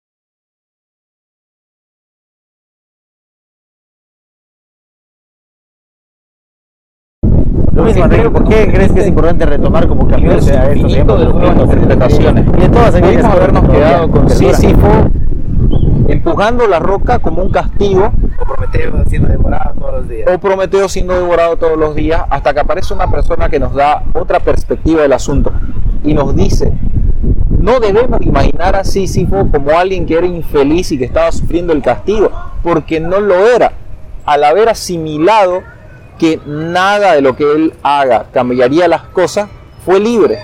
¿Por 8.31 8.47
qué 8.47 8.71
crees 8.71 8.91
que 8.91 9.01
es 9.01 9.07
importante 9.07 9.45
retomar 9.45 9.87
como 9.87 10.07
Camus 10.07 10.47
a 10.49 10.71
estos 10.71 10.91
ejemplos 10.93 11.19
de 11.19 11.25
los 11.25 11.35
nuevas 11.35 11.55
mitos? 11.55 11.73
interpretaciones. 11.73 12.45
Y 12.57 12.59
de 12.61 12.69
todas 12.69 12.95
aquellas 12.95 13.13
Pudimos 13.15 13.35
habernos 13.35 13.69
quedado 13.69 14.05
que 14.07 14.11
con. 14.11 14.29
Sísifo 14.29 14.87
empujando 16.07 16.67
la 16.67 16.79
roca 16.79 17.19
como 17.19 17.41
un 17.41 17.51
castigo 17.51 18.11
O 18.39 18.45
Prometeo 18.45 19.03
siendo 19.07 19.27
devorado 19.27 19.73
todos 19.77 19.93
los 19.95 20.09
días. 20.09 20.29
o 20.33 20.39
Prometeo 20.39 20.89
siendo 20.89 21.13
devorado 21.13 21.57
todos 21.57 21.77
los 21.77 21.95
días 21.95 22.21
hasta 22.29 22.53
que 22.53 22.59
aparece 22.61 22.93
una 22.93 23.09
persona 23.09 23.49
que 23.49 23.59
nos 23.59 23.73
da 23.73 24.03
otra 24.13 24.39
perspectiva 24.39 25.01
del 25.01 25.13
asunto 25.13 25.51
y 26.03 26.13
nos 26.13 26.35
dice 26.35 26.71
no 27.59 27.79
debemos 27.79 28.21
imaginar 28.21 28.75
a 28.75 28.83
Sísifo 28.83 29.49
como 29.51 29.71
alguien 29.71 30.05
que 30.05 30.17
era 30.17 30.27
infeliz 30.27 30.91
y 30.91 30.97
que 30.97 31.05
estaba 31.05 31.31
sufriendo 31.31 31.73
el 31.73 31.81
castigo 31.81 32.31
porque 32.63 32.99
no 32.99 33.19
lo 33.19 33.47
era 33.47 33.73
al 34.25 34.43
haber 34.43 34.69
asimilado 34.69 35.63
que 36.17 36.39
nada 36.45 37.13
de 37.13 37.21
lo 37.21 37.35
que 37.35 37.43
él 37.43 37.73
haga 37.83 38.27
cambiaría 38.31 38.87
las 38.87 39.03
cosas 39.03 39.49
fue 39.85 39.99
libre 39.99 40.39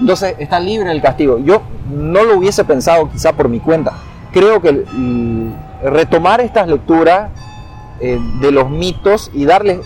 entonces 0.00 0.36
está 0.38 0.60
libre 0.60 0.88
del 0.88 1.02
castigo. 1.02 1.38
Yo 1.38 1.62
no 1.90 2.24
lo 2.24 2.36
hubiese 2.36 2.64
pensado 2.64 3.10
quizá 3.10 3.32
por 3.32 3.48
mi 3.48 3.60
cuenta. 3.60 3.92
Creo 4.32 4.60
que 4.60 4.84
retomar 5.82 6.40
estas 6.40 6.68
lecturas 6.68 7.30
eh, 8.00 8.18
de 8.40 8.52
los 8.52 8.70
mitos 8.70 9.30
y 9.32 9.44
darles 9.44 9.80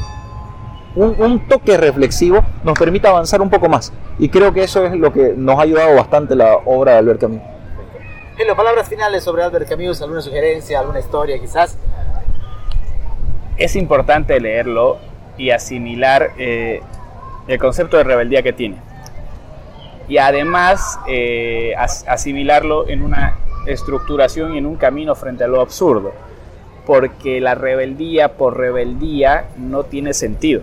un, 0.95 1.17
un 1.19 1.49
toque 1.49 1.79
reflexivo 1.79 2.45
nos 2.65 2.79
permite 2.79 3.09
avanzar 3.09 3.41
un 3.41 3.49
poco 3.49 3.69
más. 3.69 3.93
Y 4.19 4.29
creo 4.29 4.53
que 4.53 4.65
eso 4.65 4.85
es 4.85 4.93
lo 4.93 5.13
que 5.13 5.33
nos 5.37 5.59
ha 5.59 5.63
ayudado 5.63 5.95
bastante 5.95 6.37
la 6.37 6.57
obra 6.67 6.93
de 6.93 6.99
Albert 6.99 7.21
Camus. 7.21 7.41
Elo, 8.39 8.57
palabras 8.57 8.89
finales 8.89 9.25
sobre 9.25 9.43
Albert 9.43 9.69
Camus, 9.69 10.03
alguna 10.03 10.21
sugerencia, 10.21 10.81
alguna 10.81 11.01
historia 11.01 11.39
quizás. 11.39 11.79
Es 13.57 13.77
importante 13.77 14.39
leerlo 14.41 14.99
y 15.39 15.51
asimilar 15.51 16.31
eh, 16.39 16.81
el 17.49 17.59
concepto 17.59 17.97
de 17.97 18.05
rebeldía 18.05 18.43
que 18.43 18.53
tiene. 18.53 18.77
Y 20.09 20.19
además 20.19 20.99
eh, 21.09 21.75
as- 21.79 22.05
asimilarlo 22.09 22.89
en 22.89 23.03
una 23.03 23.37
estructuración 23.67 24.55
y 24.55 24.59
en 24.59 24.67
un 24.67 24.77
camino 24.77 25.15
frente 25.15 25.45
a 25.45 25.47
lo 25.49 25.61
absurdo. 25.61 26.13
Porque 26.87 27.41
la 27.41 27.55
rebeldía 27.55 28.33
por 28.37 28.57
rebeldía 28.57 29.45
no 29.57 29.85
tiene 29.85 30.15
sentido. 30.15 30.63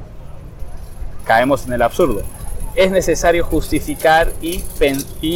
Caemos 1.26 1.66
en 1.68 1.74
el 1.74 1.82
absurdo. 1.82 2.22
Es 2.76 2.92
necesario 2.92 3.46
justificar 3.46 4.30
y 4.42 4.64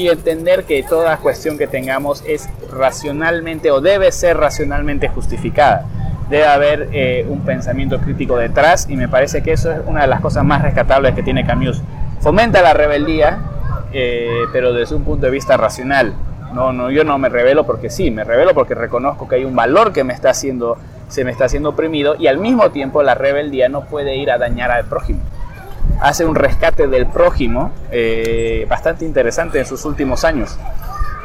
entender 0.08 0.66
que 0.66 0.84
toda 0.84 1.18
cuestión 1.18 1.58
que 1.58 1.68
tengamos 1.68 2.24
es 2.28 2.50
racionalmente 2.70 3.72
o 3.72 3.80
debe 3.82 4.12
ser 4.12 4.38
racionalmente 4.38 5.08
justificada. 5.08 5.86
Debe 6.34 6.48
haber 6.48 6.90
eh, 6.94 7.28
un 7.30 7.42
pensamiento 7.42 8.00
crítico 8.00 8.38
detrás 8.38 8.88
y 8.90 8.98
me 8.98 9.08
parece 9.08 9.44
que 9.44 9.52
eso 9.52 9.72
es 9.72 9.82
una 9.86 10.02
de 10.02 10.08
las 10.08 10.20
cosas 10.20 10.44
más 10.44 10.64
rescatables 10.64 11.14
que 11.14 11.22
tiene 11.22 11.46
Camus. 11.46 11.84
Fomenta 12.22 12.64
la 12.64 12.74
rebeldía, 12.74 13.38
eh, 13.92 14.40
pero 14.52 14.74
desde 14.74 14.96
un 14.96 15.04
punto 15.04 15.28
de 15.28 15.32
vista 15.32 15.58
racional. 15.58 16.16
No, 16.52 16.74
no, 16.74 16.90
yo 16.90 17.04
no 17.04 17.20
me 17.20 17.30
revelo 17.30 17.68
porque 17.68 17.92
sí, 17.92 18.10
me 18.10 18.24
revelo 18.24 18.56
porque 18.56 18.74
reconozco 18.74 19.28
que 19.28 19.36
hay 19.36 19.46
un 19.46 19.56
valor 19.56 19.94
que 19.94 20.04
me 20.04 20.12
está 20.12 20.32
haciendo, 20.32 20.80
se 21.08 21.24
me 21.24 21.30
está 21.30 21.46
haciendo 21.46 21.70
oprimido 21.70 22.16
y 22.18 22.26
al 22.26 22.40
mismo 22.40 22.72
tiempo 22.72 23.04
la 23.04 23.14
rebeldía 23.14 23.70
no 23.70 23.82
puede 23.86 24.16
ir 24.16 24.32
a 24.32 24.40
dañar 24.40 24.72
al 24.72 24.86
prójimo. 24.86 25.20
Hace 26.02 26.26
un 26.26 26.34
rescate 26.34 26.88
del 26.88 27.06
prójimo 27.06 27.72
eh, 27.92 28.66
bastante 28.68 29.06
interesante 29.06 29.60
en 29.60 29.68
sus 29.68 29.86
últimos 29.86 30.24
años. 30.24 30.58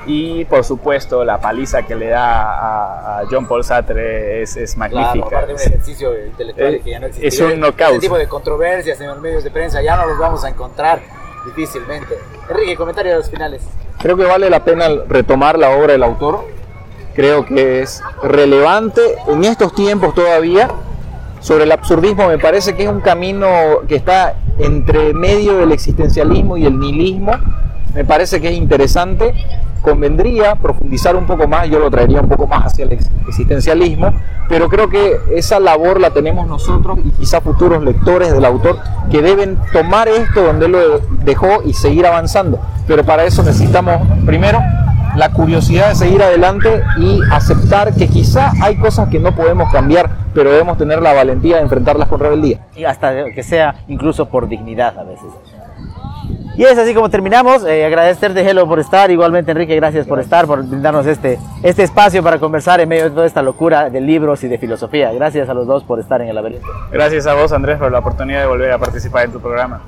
Y 0.09 0.45
por 0.47 0.65
supuesto 0.65 1.23
la 1.25 1.39
paliza 1.39 1.83
que 1.83 1.95
le 1.95 2.09
da 2.09 2.43
a, 2.43 3.19
a 3.21 3.23
John 3.31 3.47
Paul 3.47 3.63
Sartre 3.63 4.43
es, 4.43 4.57
es 4.57 4.75
Claro, 4.75 4.95
magnífica. 4.95 5.27
aparte 5.27 5.47
de 5.49 5.55
un 5.55 5.61
ejercicio 5.61 6.27
intelectual 6.27 6.75
Eh, 6.75 6.81
que 6.83 6.91
ya 6.91 6.99
no 7.01 7.07
existe. 7.07 7.29
es 7.29 7.41
un 7.41 7.61
knockout. 7.61 7.89
Este 7.95 8.01
tipo 8.01 8.17
de 8.19 8.27
controversias 8.27 9.01
en 9.01 9.09
los 9.09 9.21
medios 9.21 9.45
de 9.45 9.51
prensa 9.51 9.83
ya 9.83 9.97
no 9.97 10.07
los 10.07 10.19
vamos 10.19 10.43
a 10.45 10.49
encontrar 10.49 11.01
difícilmente. 11.45 12.15
Enrique, 12.49 12.75
comentarios 12.77 13.29
finales. 13.31 13.63
Creo 14.01 14.17
que 14.17 14.25
vale 14.25 14.49
la 14.49 14.65
pena 14.65 14.87
retomar 15.09 15.59
la 15.59 15.71
obra 15.71 15.93
del 15.93 16.03
autor. 16.03 16.45
Creo 17.15 17.45
que 17.45 17.83
es 17.83 18.01
relevante 18.23 19.03
en 19.27 19.45
estos 19.45 19.75
tiempos 19.75 20.15
todavía. 20.15 20.71
Sobre 21.41 21.65
el 21.65 21.73
absurdismo 21.73 22.29
me 22.29 22.39
parece 22.39 22.75
que 22.75 22.85
es 22.85 22.89
un 22.89 23.01
camino 23.01 23.47
que 23.87 23.97
está 23.97 24.35
entre 24.59 25.13
medio 25.15 25.59
del 25.59 25.73
existencialismo 25.73 26.57
y 26.57 26.65
el 26.67 26.79
nihilismo 26.79 27.33
me 27.95 28.05
parece 28.05 28.41
que 28.41 28.49
es 28.49 28.55
interesante. 28.55 29.35
Convendría 29.83 30.55
profundizar 30.57 31.17
un 31.17 31.27
poco 31.27 31.47
más, 31.47 31.69
yo 31.69 31.79
lo 31.79 31.91
traería 31.91 32.21
un 32.21 32.29
poco 32.29 32.47
más 32.47 32.67
hacia 32.67 32.85
el 32.85 32.93
existencialismo, 32.93 34.13
pero 34.49 34.69
creo 34.69 34.89
que 34.89 35.19
esa 35.35 35.61
labor 35.61 36.01
la 36.01 36.11
tenemos 36.11 36.47
nosotros 36.47 36.99
y 37.05 37.11
quizá 37.11 37.41
futuros 37.41 37.83
lectores 37.83 38.33
del 38.33 38.45
autor 38.45 38.79
que 39.11 39.23
deben 39.23 39.59
tomar 39.73 40.09
esto 40.09 40.43
donde 40.43 40.69
lo 40.69 40.99
dejó 41.25 41.63
y 41.65 41.75
seguir 41.75 42.07
avanzando. 42.07 42.59
Pero 42.87 43.05
para 43.05 43.25
eso 43.25 43.43
necesitamos 43.43 44.01
primero 44.25 44.61
la 45.17 45.31
curiosidad 45.33 45.89
de 45.89 45.95
seguir 45.95 46.23
adelante 46.23 46.83
y 46.99 47.21
aceptar 47.31 47.95
que 47.95 48.09
quizá 48.09 48.53
hay 48.63 48.77
cosas 48.77 49.09
que 49.09 49.19
no 49.19 49.35
podemos 49.35 49.71
cambiar, 49.73 50.11
pero 50.35 50.51
debemos 50.51 50.79
tener 50.79 51.03
la 51.03 51.13
valentía 51.13 51.57
de 51.57 51.63
enfrentarlas 51.63 52.09
con 52.09 52.21
rebeldía. 52.21 52.61
Y 52.77 52.85
hasta 52.85 53.25
que 53.33 53.43
sea 53.43 53.75
incluso 53.89 54.29
por 54.29 54.49
dignidad 54.49 54.99
a 54.99 55.05
veces. 55.05 55.29
Y 56.59 56.65
es 56.65 56.77
así 56.77 56.93
como 56.93 57.09
terminamos. 57.09 57.65
Eh, 57.65 57.87
agradecerte, 57.87 58.41
Hello, 58.41 58.67
por 58.67 58.81
estar. 58.81 59.13
Igualmente, 59.13 59.53
Enrique, 59.53 59.77
gracias 59.77 60.09
por 60.09 60.19
estar, 60.19 60.45
por 60.45 60.67
brindarnos 60.67 61.07
este, 61.07 61.39
este 61.63 61.85
espacio 61.85 62.21
para 62.21 62.41
conversar 62.41 62.81
en 62.81 62.89
medio 62.89 63.05
de 63.05 63.11
toda 63.11 63.27
esta 63.27 63.43
locura 63.43 63.91
de 63.91 64.01
libros 64.01 64.43
y 64.43 64.49
de 64.49 64.59
filosofía. 64.59 65.13
Gracias 65.13 65.49
a 65.49 65.55
los 65.55 65.69
dos 65.69 65.85
por 65.85 66.01
estar 66.01 66.21
en 66.21 66.27
el 66.27 66.35
laberinto. 66.35 66.67
Gracias 66.91 67.29
a 67.29 67.35
vos, 67.35 67.53
Andrés, 67.53 67.79
por 67.79 67.93
la 67.93 68.01
oportunidad 68.01 68.41
de 68.41 68.47
volver 68.49 68.73
a 68.73 68.79
participar 68.79 69.27
en 69.27 69.31
tu 69.31 69.41
programa. 69.41 69.83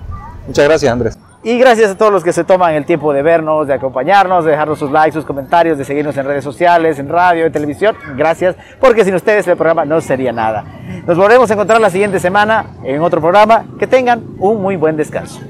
Muchas 0.47 0.65
gracias, 0.65 0.93
Andrés. 0.93 1.19
Y 1.43 1.59
gracias 1.59 1.91
a 1.91 1.99
todos 1.99 2.13
los 2.13 2.23
que 2.23 2.33
se 2.33 2.45
toman 2.45 2.75
el 2.75 2.85
tiempo 2.85 3.13
de 3.13 3.23
vernos, 3.23 3.67
de 3.67 3.75
acompañarnos, 3.75 4.45
de 4.45 4.53
dejarnos 4.53 4.79
sus 4.79 4.93
likes, 4.93 5.15
sus 5.15 5.25
comentarios, 5.25 5.77
de 5.77 5.85
seguirnos 5.85 6.17
en 6.19 6.25
redes 6.25 6.45
sociales, 6.45 7.01
en 7.01 7.09
radio, 7.09 7.47
en 7.47 7.53
televisión. 7.53 7.97
Gracias, 8.17 8.55
porque 8.79 9.05
sin 9.05 9.17
ustedes 9.17 9.45
el 9.49 9.57
programa 9.57 9.85
no 9.85 10.01
sería 10.01 10.31
nada. 10.31 10.65
Nos 11.05 11.17
volvemos 11.17 11.51
a 11.51 11.55
encontrar 11.55 11.81
la 11.81 11.91
siguiente 11.91 12.21
semana 12.21 12.67
en 12.85 13.03
otro 13.03 13.21
programa. 13.21 13.65
Que 13.77 13.89
tengan 13.89 14.23
un 14.39 14.63
muy 14.63 14.77
buen 14.77 14.97
descanso. 14.97 15.41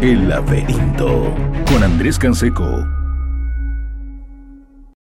El 0.00 0.28
laberinto 0.28 1.34
con 1.66 1.82
Andrés 1.82 2.20
Canseco. 2.20 2.97